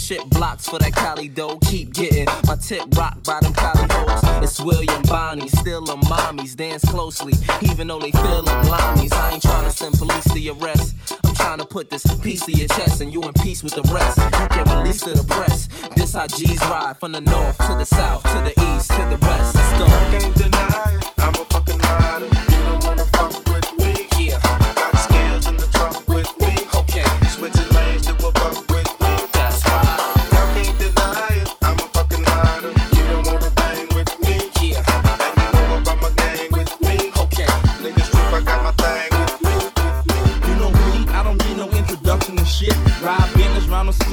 shit 0.09 0.27
blocks 0.31 0.67
for 0.67 0.79
that 0.79 0.93
Cali 0.93 1.27
dough. 1.27 1.59
Keep 1.69 1.93
getting 1.93 2.25
my 2.47 2.55
tip 2.55 2.81
rocked 2.97 3.23
by 3.27 3.39
them 3.41 3.53
Cali 3.53 3.85
hoes. 3.91 4.43
It's 4.43 4.59
William 4.59 5.01
Bonney, 5.03 5.47
still 5.49 5.85
them 5.85 6.01
mommies. 6.01 6.55
Dance 6.55 6.83
closely, 6.85 7.33
even 7.61 7.87
though 7.87 7.99
they 7.99 8.11
feel 8.11 8.41
them 8.41 8.65
limeys. 8.65 9.13
I 9.13 9.33
ain't 9.33 9.43
trying 9.43 9.65
to 9.65 9.71
send 9.71 9.93
police 9.99 10.23
to 10.33 10.49
arrest. 10.49 10.95
I'm 11.23 11.35
trying 11.35 11.59
to 11.59 11.65
put 11.65 11.91
this 11.91 12.03
piece 12.21 12.43
to 12.45 12.51
your 12.51 12.67
chest 12.69 13.01
and 13.01 13.13
you 13.13 13.21
in 13.21 13.33
peace 13.33 13.61
with 13.61 13.75
the 13.75 13.83
rest. 13.93 14.17
You 14.17 14.47
can 14.47 14.79
release 14.79 15.01
to 15.01 15.13
the 15.13 15.23
press. 15.23 15.67
This 15.95 16.13
how 16.13 16.25
G's 16.25 16.61
ride 16.61 16.97
from 16.99 17.11
the 17.11 17.21
north 17.21 17.57
to 17.57 17.75
the 17.75 17.85
south 17.85 18.23
to 18.23 18.39
the 18.47 18.53
east 18.73 18.89
to 18.89 19.03
the 19.13 19.19
west. 19.21 19.55
Let's 19.55 19.77
go. 19.77 19.85
Can't 20.17 20.35
deny 20.35 20.97
it. 20.97 21.13
I'm 21.19 21.35
a 21.35 21.45
fucking 21.53 21.77
rider. 21.77 22.25
You 22.25 22.63
don't 22.65 22.83
wanna 22.83 23.05
fuck 23.05 23.48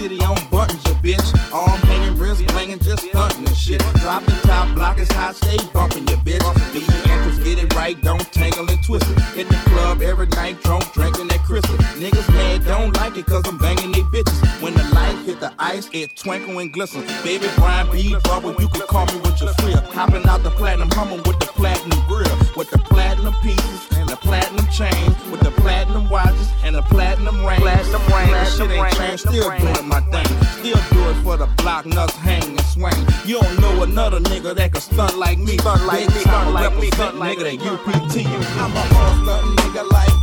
city 0.08 0.24
on 0.24 0.36
buttons, 0.50 0.82
ya 0.84 0.94
bitch. 1.02 1.28
Arm 1.52 1.80
hanging, 1.90 2.16
wrist 2.18 2.42
blinging, 2.42 2.80
just 2.82 3.02
stunting 3.08 3.46
and 3.46 3.56
shit. 3.56 3.80
Drop 4.02 4.24
the 4.24 4.32
top, 4.46 4.72
block 4.74 4.98
is 4.98 5.10
hot, 5.12 5.34
stay 5.34 5.58
bumping, 5.72 6.06
ya 6.06 6.16
bitch. 6.26 6.42
Be 6.72 6.80
your 6.80 7.02
entrance, 7.12 7.38
get 7.42 7.58
it 7.58 7.74
right, 7.74 8.00
don't 8.02 8.26
tangle 8.32 8.68
and 8.70 8.82
twist 8.84 9.10
it. 9.10 9.18
Hit 9.36 9.48
the 9.48 9.56
club 9.70 10.02
every 10.02 10.28
night, 10.28 10.62
drunk, 10.62 10.84
drinking 10.92 11.28
that 11.28 11.42
crystal. 11.44 11.76
Niggas 12.02 12.28
mad, 12.34 12.64
don't 12.64 12.94
like 12.96 13.16
it, 13.16 13.26
cause 13.26 13.42
I'm 13.46 13.58
banging 13.58 13.92
they 13.92 14.02
bitches. 14.14 14.38
When 14.62 14.74
the 14.74 14.84
light 14.94 15.18
hit 15.26 15.40
the 15.40 15.52
ice, 15.58 15.88
it 15.92 16.14
twinkle 16.16 16.58
and 16.58 16.72
glisten. 16.72 17.02
Baby 17.24 17.48
Brian 17.56 17.90
B. 17.90 18.14
Bubble, 18.24 18.54
you 18.60 18.68
can 18.68 18.86
call 18.86 19.06
me 19.06 19.18
with 19.24 19.40
your 19.40 19.52
flip. 19.54 19.84
Hopping 19.98 20.26
out 20.28 20.42
the 20.42 20.50
platinum, 20.50 20.90
humming 20.92 21.22
with 21.26 21.38
the 21.40 21.50
platinum 21.58 22.00
grill. 22.06 22.36
With 22.56 22.70
the 22.70 22.78
platinum 22.78 23.34
pieces 23.42 23.95
the 24.16 24.26
platinum 24.26 24.66
chain. 24.68 25.06
With 25.30 25.40
the 25.40 25.50
platinum 25.50 26.08
watches 26.08 26.48
and 26.64 26.74
the 26.74 26.82
platinum 26.82 27.44
ring. 27.44 27.60
Platinum 27.60 28.02
ring, 28.02 28.30
that 28.30 28.48
shit 28.48 28.70
ain't 28.70 28.94
changed, 28.94 29.20
still 29.20 29.50
doing 29.58 29.88
my 29.88 30.00
thing. 30.12 30.26
Still 30.58 30.80
do 30.90 31.10
it 31.10 31.22
for 31.22 31.36
the 31.36 31.46
block, 31.62 31.86
nuts 31.86 32.14
hang 32.16 32.42
and 32.42 32.60
swing. 32.60 32.94
You 33.24 33.40
don't 33.40 33.60
know 33.60 33.82
another 33.82 34.20
nigga 34.20 34.54
that 34.54 34.72
can 34.72 34.80
stunt 34.80 35.18
like 35.18 35.38
me. 35.38 35.58
Stunt 35.58 35.84
like 35.86 36.08
me, 36.08 36.20
stunt 36.20 36.52
like 36.52 36.76
me, 36.76 36.90
stunt 36.90 37.16
like 37.16 37.38
nigga 37.38 37.58
that 37.58 37.66
UPT. 37.66 38.26
I'm 38.58 38.70
a 38.70 38.84
monster 38.94 39.62
nigga 39.62 39.90
like 39.90 40.15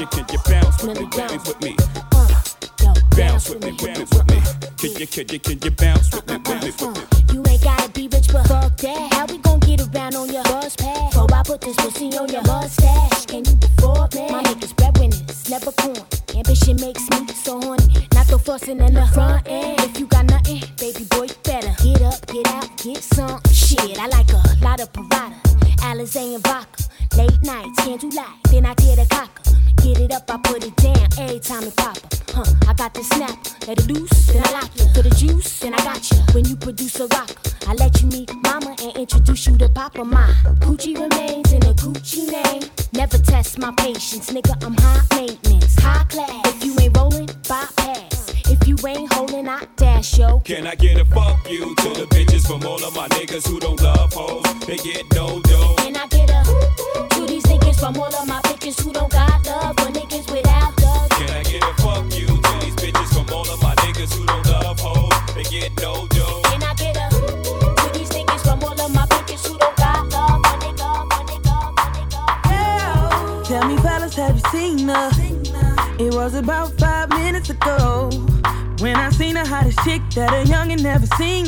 Can 0.00 0.08
you, 0.08 0.24
can 0.24 0.32
you, 0.32 0.40
bounce 0.48 0.82
with 0.82 0.98
me, 0.98 1.04
me, 1.04 1.22
uh, 1.22 1.38
with 1.44 1.60
me? 1.60 1.76
Bounce 3.14 3.50
with 3.50 3.62
me, 3.62 3.70
me, 3.72 4.00
with 4.00 4.28
me. 4.30 4.40
Can 4.78 4.98
you, 4.98 5.06
can 5.06 5.28
you, 5.28 5.38
can 5.38 5.58
you 5.62 5.70
bounce 5.72 6.14
with 6.14 6.26
me, 6.26 6.36
with 6.38 6.62
me, 6.62 6.70
with 6.70 6.96
me? 6.96 7.34
You 7.34 7.44
ain't 7.46 7.62
gotta 7.62 7.90
be 7.90 8.08
rich, 8.08 8.32
but 8.32 8.46
fuck 8.48 8.78
that. 8.78 9.12
How 9.12 9.26
we 9.26 9.36
gon' 9.36 9.60
get 9.60 9.82
around 9.82 10.14
on 10.16 10.32
your 10.32 10.42
bus 10.44 10.74
pass? 10.76 11.12
Before 11.12 11.28
I 11.34 11.42
put 11.42 11.60
this 11.60 11.76
pussy 11.76 12.06
on 12.16 12.30
your 12.30 12.40
mustache, 12.44 13.26
can 13.26 13.44
you 13.44 13.58
afford 13.76 14.14
me? 14.14 14.26
My 14.30 14.42
niggas 14.42 14.74
breadwinners, 14.74 15.50
never 15.50 15.70
corn. 15.72 16.00
Ambition 16.34 16.76
makes 16.80 17.06
me 17.10 17.26
so 17.34 17.60
horny. 17.60 18.08
Not 18.14 18.26
the 18.28 18.38
fussing 18.38 18.80
in 18.80 18.94
the 18.94 19.06
front 19.08 19.39
Snap, 33.02 33.38
let 33.66 33.78
it 33.78 33.86
loose, 33.86 34.26
then 34.26 34.42
I 34.44 34.52
lock 34.52 34.70
you. 34.76 34.86
For 34.92 35.00
the 35.02 35.10
juice, 35.16 35.60
then 35.60 35.72
I 35.72 35.78
got 35.78 36.10
you. 36.10 36.18
When 36.34 36.44
you 36.46 36.54
produce 36.54 37.00
a 37.00 37.06
rock, 37.06 37.30
I 37.66 37.72
let 37.74 38.02
you 38.02 38.08
meet 38.08 38.30
mama 38.42 38.76
and 38.82 38.96
introduce 38.96 39.46
you 39.46 39.56
to 39.56 39.68
papa. 39.70 40.04
My 40.04 40.26
Gucci 40.60 40.94
remains 40.94 41.50
in 41.52 41.62
a 41.62 41.72
Gucci 41.72 42.30
name. 42.30 42.68
Never 42.92 43.16
test 43.16 43.58
my 43.58 43.72
patience, 43.72 44.30
nigga. 44.30 44.62
I'm 44.64 44.74
high 44.74 45.02
maintenance, 45.16 45.78
high 45.80 46.04
class. 46.04 46.46
If 46.46 46.64
you 46.64 46.78
ain't 46.78 46.96
rolling, 46.96 47.30
bypass. 47.48 48.34
If 48.50 48.66
you 48.66 48.76
ain't 48.86 49.12
holding, 49.14 49.48
I 49.48 49.64
dash 49.76 50.18
yo. 50.18 50.40
Can 50.40 50.66
I 50.66 50.74
get 50.74 51.00
a 51.00 51.04
fuck 51.04 51.48
you 51.48 51.74
to 51.76 51.88
the 51.90 52.06
bitches 52.10 52.46
from 52.46 52.66
all 52.66 52.84
of 52.84 52.94
my 52.94 53.08
niggas 53.08 53.46
who 53.48 53.59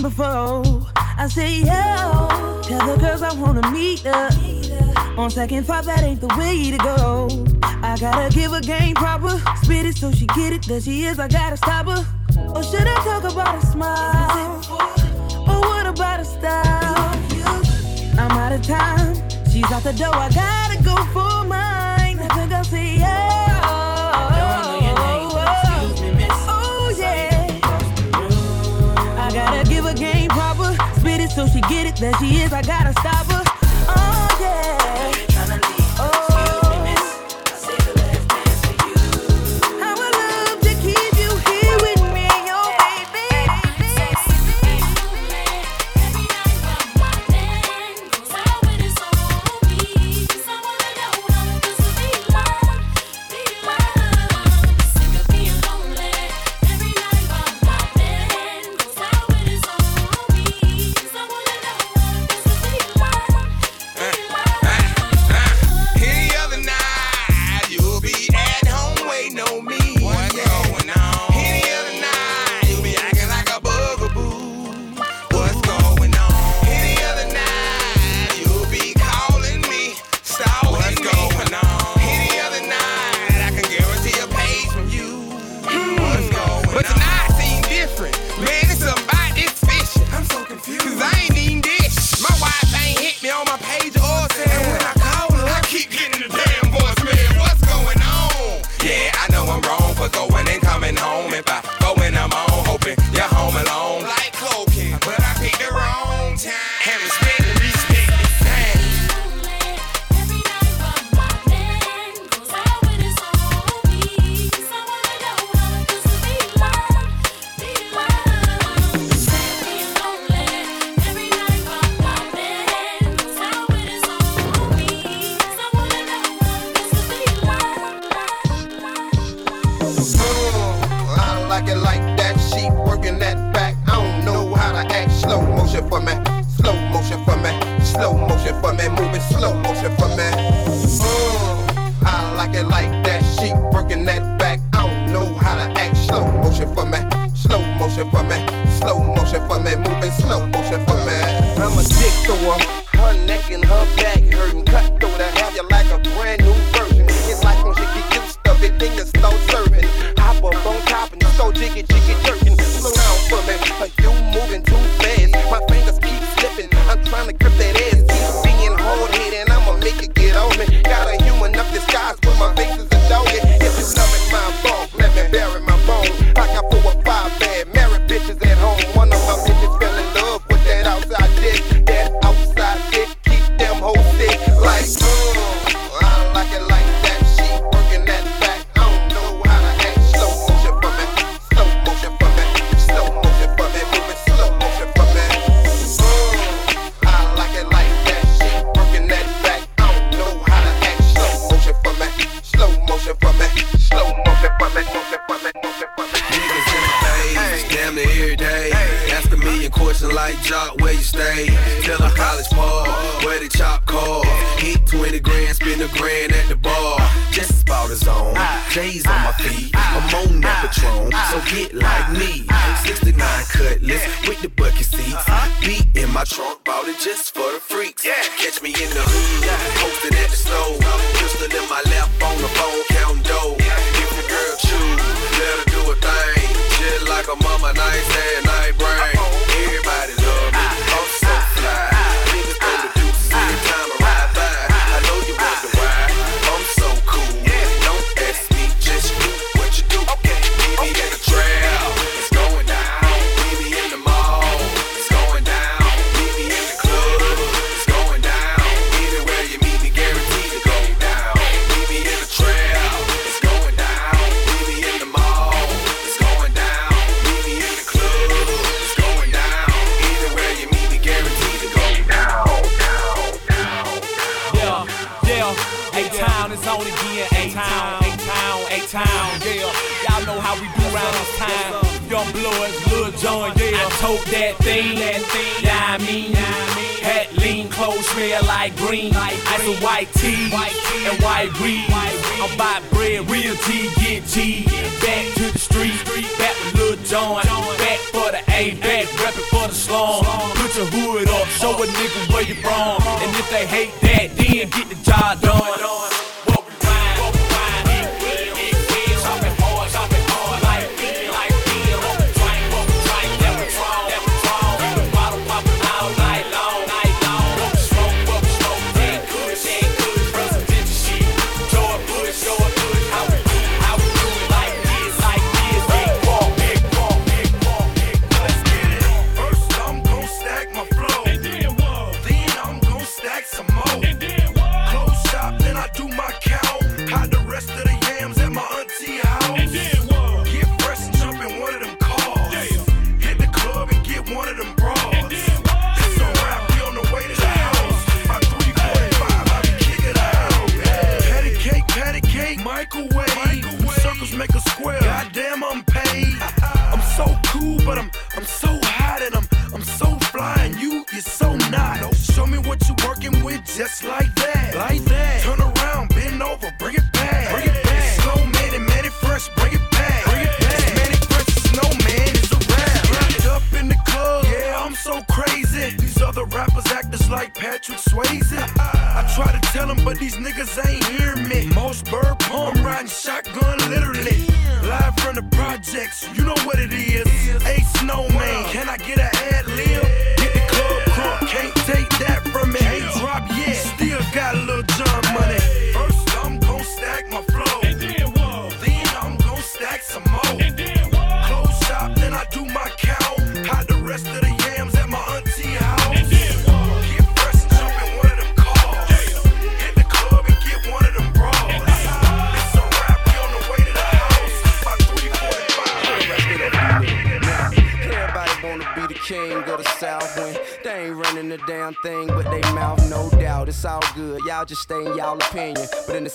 before. 0.03 0.63
I 0.97 1.29
say, 1.29 1.59
yo, 1.59 2.61
tell 2.63 2.87
the 2.87 2.97
girls 2.99 3.23
I 3.23 3.33
wanna 3.35 3.71
meet 3.71 4.05
up. 4.05 4.33
On 5.17 5.31
second 5.31 5.65
thought, 5.65 5.85
that 5.85 6.03
ain't 6.03 6.21
the 6.21 6.35
way 6.39 6.71
to 6.71 6.79
go. 6.79 7.29
I 7.63 7.97
gotta 7.99 8.29
give 8.35 8.53
a 8.53 8.61
game 8.61 8.95
proper. 8.95 9.41
Spit 9.63 9.87
it 9.87 9.97
so 9.97 10.11
she 10.11 10.27
get 10.27 10.53
it. 10.53 10.67
There 10.67 10.81
she 10.81 11.05
is, 11.05 11.19
I 11.19 11.29
gotta 11.29 11.57
stop 11.57 11.87
her. 11.87 12.05
Or 12.55 12.63
should 12.63 12.87
I 12.87 12.95
talk 13.05 13.25
about 13.33 13.63
a 13.63 13.67
smile? 13.67 14.63
Or 15.49 15.61
what 15.61 15.87
about 15.87 16.21
a 16.21 16.25
style? 16.25 17.13
I'm 18.19 18.33
out 18.33 18.53
of 18.53 18.63
time. 18.63 19.15
She's 19.51 19.71
out 19.71 19.85
the 19.85 19.93
door, 19.93 20.15
I 20.15 20.31
gotta 20.31 20.83
go 20.83 20.97
for 21.13 21.47
mine. 21.47 21.82
So 31.35 31.47
she 31.47 31.63
get 31.63 31.87
it. 31.87 31.97
There 31.97 32.13
she 32.21 32.43
is, 32.43 32.53
I 32.53 32.61
gotta 32.61 32.93
stop 32.93 33.27
her. 33.27 33.43
Oh 33.89 34.39
yeah. 34.39 35.32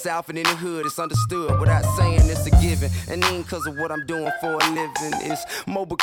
South 0.07 0.29
and 0.29 0.37
in 0.37 0.45
the 0.45 0.55
hood, 0.55 0.85
it's 0.85 0.97
understood 0.99 1.59
without 1.59 1.83
saying 1.97 2.21
it's 2.23 2.45
a 2.47 2.51
given. 2.61 2.89
And 3.09 3.21
ain't 3.25 3.45
cause 3.45 3.67
of 3.67 3.77
what 3.77 3.91
I'm 3.91 4.05
doing 4.05 4.31
for 4.39 4.53
a 4.53 4.69
living, 4.69 5.13
it's 5.27 5.43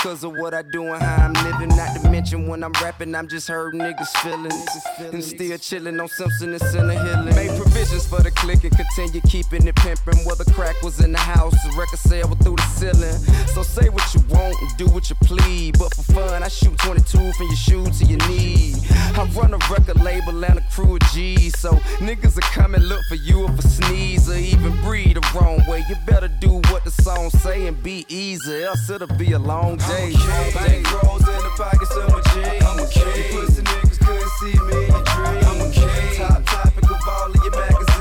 because 0.04 0.22
of 0.22 0.32
what 0.36 0.52
I 0.52 0.60
do 0.60 0.84
and 0.92 1.02
how 1.02 1.24
I'm 1.24 1.32
living. 1.32 1.74
Not 1.74 1.98
to 1.98 2.10
mention 2.10 2.46
when 2.46 2.62
I'm 2.62 2.74
rapping, 2.74 3.14
I'm 3.14 3.26
just 3.26 3.48
hurting 3.48 3.80
niggas' 3.80 4.14
feelings. 4.18 4.68
And 4.98 5.24
still 5.24 5.56
chilling 5.56 5.98
on 5.98 6.08
Simpson 6.08 6.52
and 6.52 6.60
Center 6.60 6.92
Hill. 6.92 7.24
Made 7.34 7.58
provisions 7.58 8.06
for 8.06 8.20
the 8.20 8.30
click 8.30 8.64
and 8.64 8.76
continue 8.76 9.22
keeping 9.22 9.66
it 9.66 9.76
pimping. 9.76 10.18
Whether 10.26 10.44
crack 10.52 10.82
was 10.82 11.00
in 11.00 11.12
the 11.12 11.18
house, 11.18 11.54
the 11.64 11.70
record 11.78 12.00
sale 12.00 12.28
was 12.28 12.38
through 12.40 12.56
the 12.56 12.68
ceiling. 12.76 13.46
So 13.54 13.62
say 13.62 13.88
what 13.88 14.04
you 14.14 14.20
want 14.28 14.54
and 14.60 14.76
do 14.76 14.88
what 14.88 15.08
you 15.08 15.16
please. 15.22 15.72
But 15.78 15.94
for 15.94 16.02
fun, 16.02 16.42
I 16.42 16.48
shoot 16.48 16.76
22 16.80 17.32
from 17.32 17.46
your 17.46 17.56
shoe 17.56 17.86
to 17.86 18.04
your 18.04 18.18
knee. 18.28 18.74
I 19.16 19.24
run 19.34 19.54
a 19.54 19.58
record 19.72 20.02
label 20.02 20.44
and 20.44 20.58
a 20.58 20.64
crew 20.70 20.96
of 20.96 21.02
G's. 21.14 21.58
So 21.58 21.70
niggas 22.04 22.36
are 22.36 22.50
coming 22.52 22.82
look 22.82 23.00
for 23.08 23.14
you 23.14 23.46
if 23.46 23.58
a 23.58 23.62
sneeze 23.62 24.28
or 24.28 24.36
even 24.36 24.72
breathe 24.82 25.14
the 25.14 25.26
wrong 25.34 25.62
way. 25.66 25.82
You 25.88 25.96
better 26.04 26.28
do 26.28 26.60
what 26.70 26.84
the 26.84 26.90
song 26.90 27.30
say 27.30 27.66
and 27.68 27.82
be 27.82 28.04
easy, 28.08 28.64
else 28.64 28.90
it'll 28.90 29.08
be 29.16 29.32
a 29.32 29.38
long 29.38 29.78
day. 29.78 29.93
Bank 29.94 30.92
rolls 30.92 31.22
in 31.22 31.36
the 31.36 31.52
pockets 31.56 31.94
of 31.94 32.10
my 32.10 32.20
jeans. 32.32 32.64
I'm 32.64 32.78
a 32.80 32.86
king. 32.88 33.06
You 33.14 33.46
pussy 33.46 33.62
niggas 33.62 33.98
couldn't 34.04 34.28
see 34.40 34.58
me 34.66 34.86
in 34.86 35.04
dreams. 35.04 35.46
I'm 35.46 35.60
a 35.60 35.70
king. 35.70 36.16
Top 36.16 36.44
topic 36.44 36.90
of 36.90 37.08
all 37.08 37.30
of 37.30 37.36
your 37.36 37.50
magazines. 37.52 37.93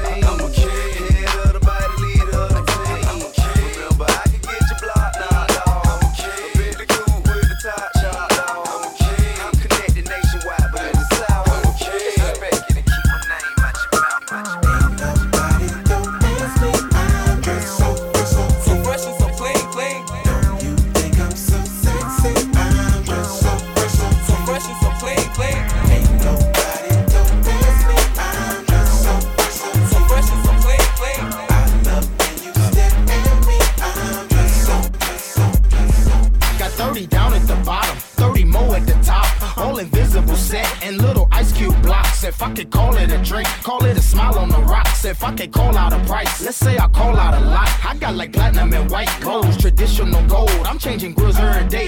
I 45.41 45.47
call 45.47 45.75
out 45.75 45.93
a 45.93 45.99
price, 46.05 46.45
let's 46.45 46.57
say 46.57 46.77
I 46.77 46.87
call 46.87 47.17
out 47.17 47.33
a 47.33 47.43
lot. 47.45 47.67
I 47.83 47.95
got 47.97 48.15
like 48.15 48.33
platinum 48.33 48.71
and 48.73 48.89
white 48.89 49.09
gold, 49.19 49.59
traditional 49.59 50.21
gold. 50.27 50.51
I'm 50.63 50.77
changing 50.77 51.13
grills 51.13 51.39
every 51.39 51.67
day. 51.67 51.87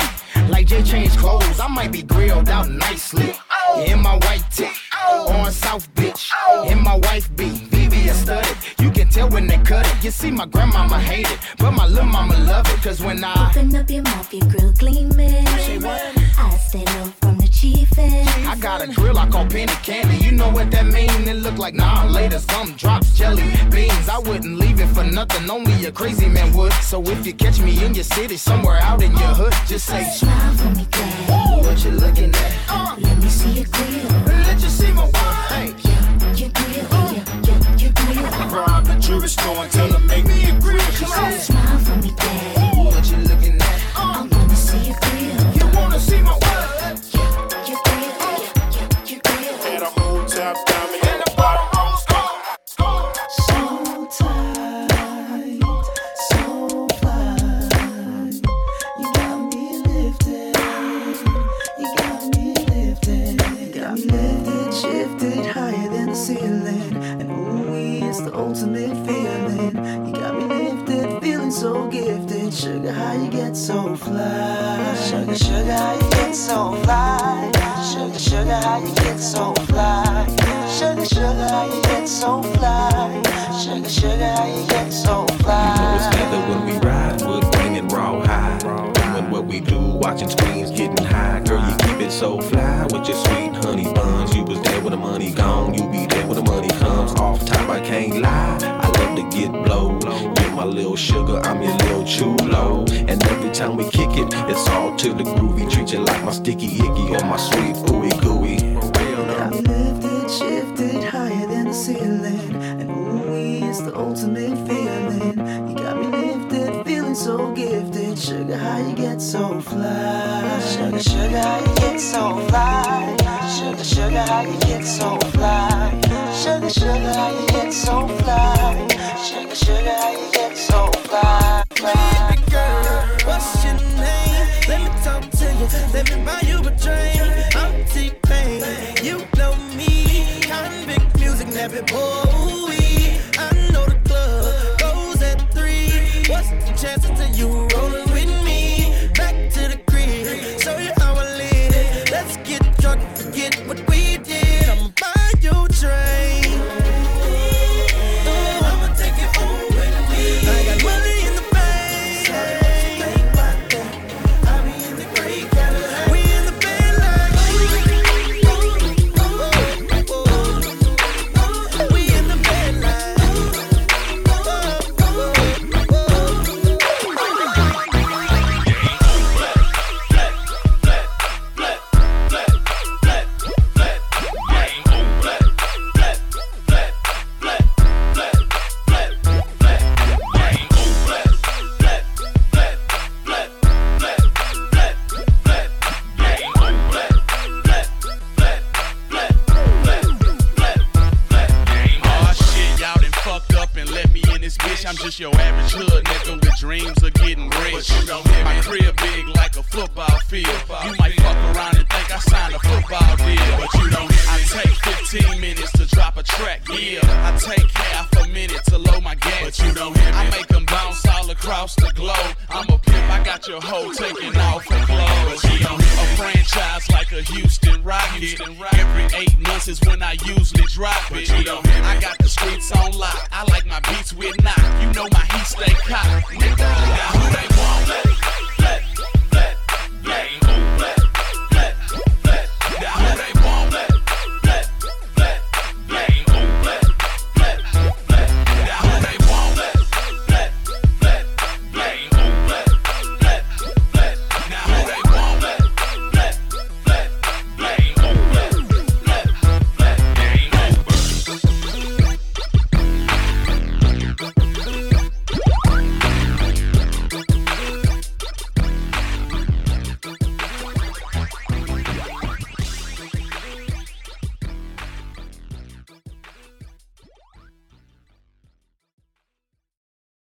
Like 0.50 0.66
Jay 0.68 0.82
changed 0.82 1.18
clothes, 1.18 1.60
I 1.60 1.68
might 1.68 1.92
be 1.92 2.02
grilled 2.02 2.50
out 2.50 2.70
nicely. 2.70 3.36
Oh. 3.52 3.86
In 3.88 4.02
my 4.02 4.16
white 4.16 4.44
tee, 4.52 4.72
oh. 4.96 5.32
on 5.32 5.52
South 5.52 5.94
Beach. 5.96 6.32
Oh. 6.48 6.68
In 6.70 6.82
my 6.84 6.96
wife 6.96 7.34
beat, 7.36 7.70
VVS 7.70 8.24
studded. 8.24 8.58
You 8.80 8.90
can 8.90 9.10
tell 9.10 9.30
when 9.30 9.46
they 9.46 9.58
cut 9.58 9.86
it. 9.86 10.04
You 10.04 10.12
see, 10.12 10.32
my 10.32 10.48
grandmama 10.48 11.00
hate 11.00 11.30
it, 11.30 11.40
but 11.60 11.72
my 11.72 11.86
little 11.86 12.06
mama 12.06 12.38
love 12.40 12.68
it. 12.70 12.82
Cause 12.82 13.00
when 13.00 13.24
I 13.24 13.52
Open 13.52 13.76
up 13.76 13.90
your 13.90 14.04
mouth, 14.04 14.34
your 14.34 14.50
grill 14.50 14.72
gleaming. 14.74 15.46
I 15.48 16.58
stay 16.68 16.84
low 16.98 17.06
from 17.22 17.38
the 17.38 17.48
chief 17.48 17.98
end. 18.00 18.28
I 18.48 18.56
got 18.58 18.82
a 18.82 18.88
grill 18.88 19.18
I 19.20 19.30
call 19.30 19.46
penny 19.46 19.74
candy. 19.84 20.18
You 20.18 20.32
know 20.32 20.50
what 20.50 20.72
that 20.72 20.88
mean? 20.88 21.28
It 21.28 21.38
look 21.38 21.58
like 21.58 21.76
nah 21.76 22.06
later. 22.06 22.40
Some 22.40 22.74
beans. 22.74 23.05
I 24.16 24.20
wouldn't 24.20 24.58
leave 24.58 24.80
it 24.80 24.88
for 24.96 25.04
nothing. 25.04 25.50
Only 25.50 25.88
a 25.88 25.92
crazy 25.92 26.30
man 26.30 26.54
would. 26.54 26.72
So 26.76 27.04
if 27.04 27.28
you 27.28 27.34
catch 27.34 27.60
me 27.60 27.84
in 27.84 27.94
your 27.94 28.06
city, 28.06 28.38
somewhere 28.38 28.78
out 28.78 29.04
in 29.04 29.12
your 29.12 29.34
hood, 29.36 29.54
just 29.68 29.88
say 29.88 30.06
Smile 30.06 30.54
for 30.54 30.70
me, 30.70 30.88
daddy. 30.90 31.66
What 31.68 31.84
you 31.84 31.92
looking 31.92 32.34
at? 32.34 32.54
Uh, 32.70 32.96
let 32.98 33.18
me 33.18 33.28
see 33.28 33.50
your 33.50 33.66
grill. 33.66 34.08
Let 34.26 34.62
you 34.64 34.70
see 34.70 34.85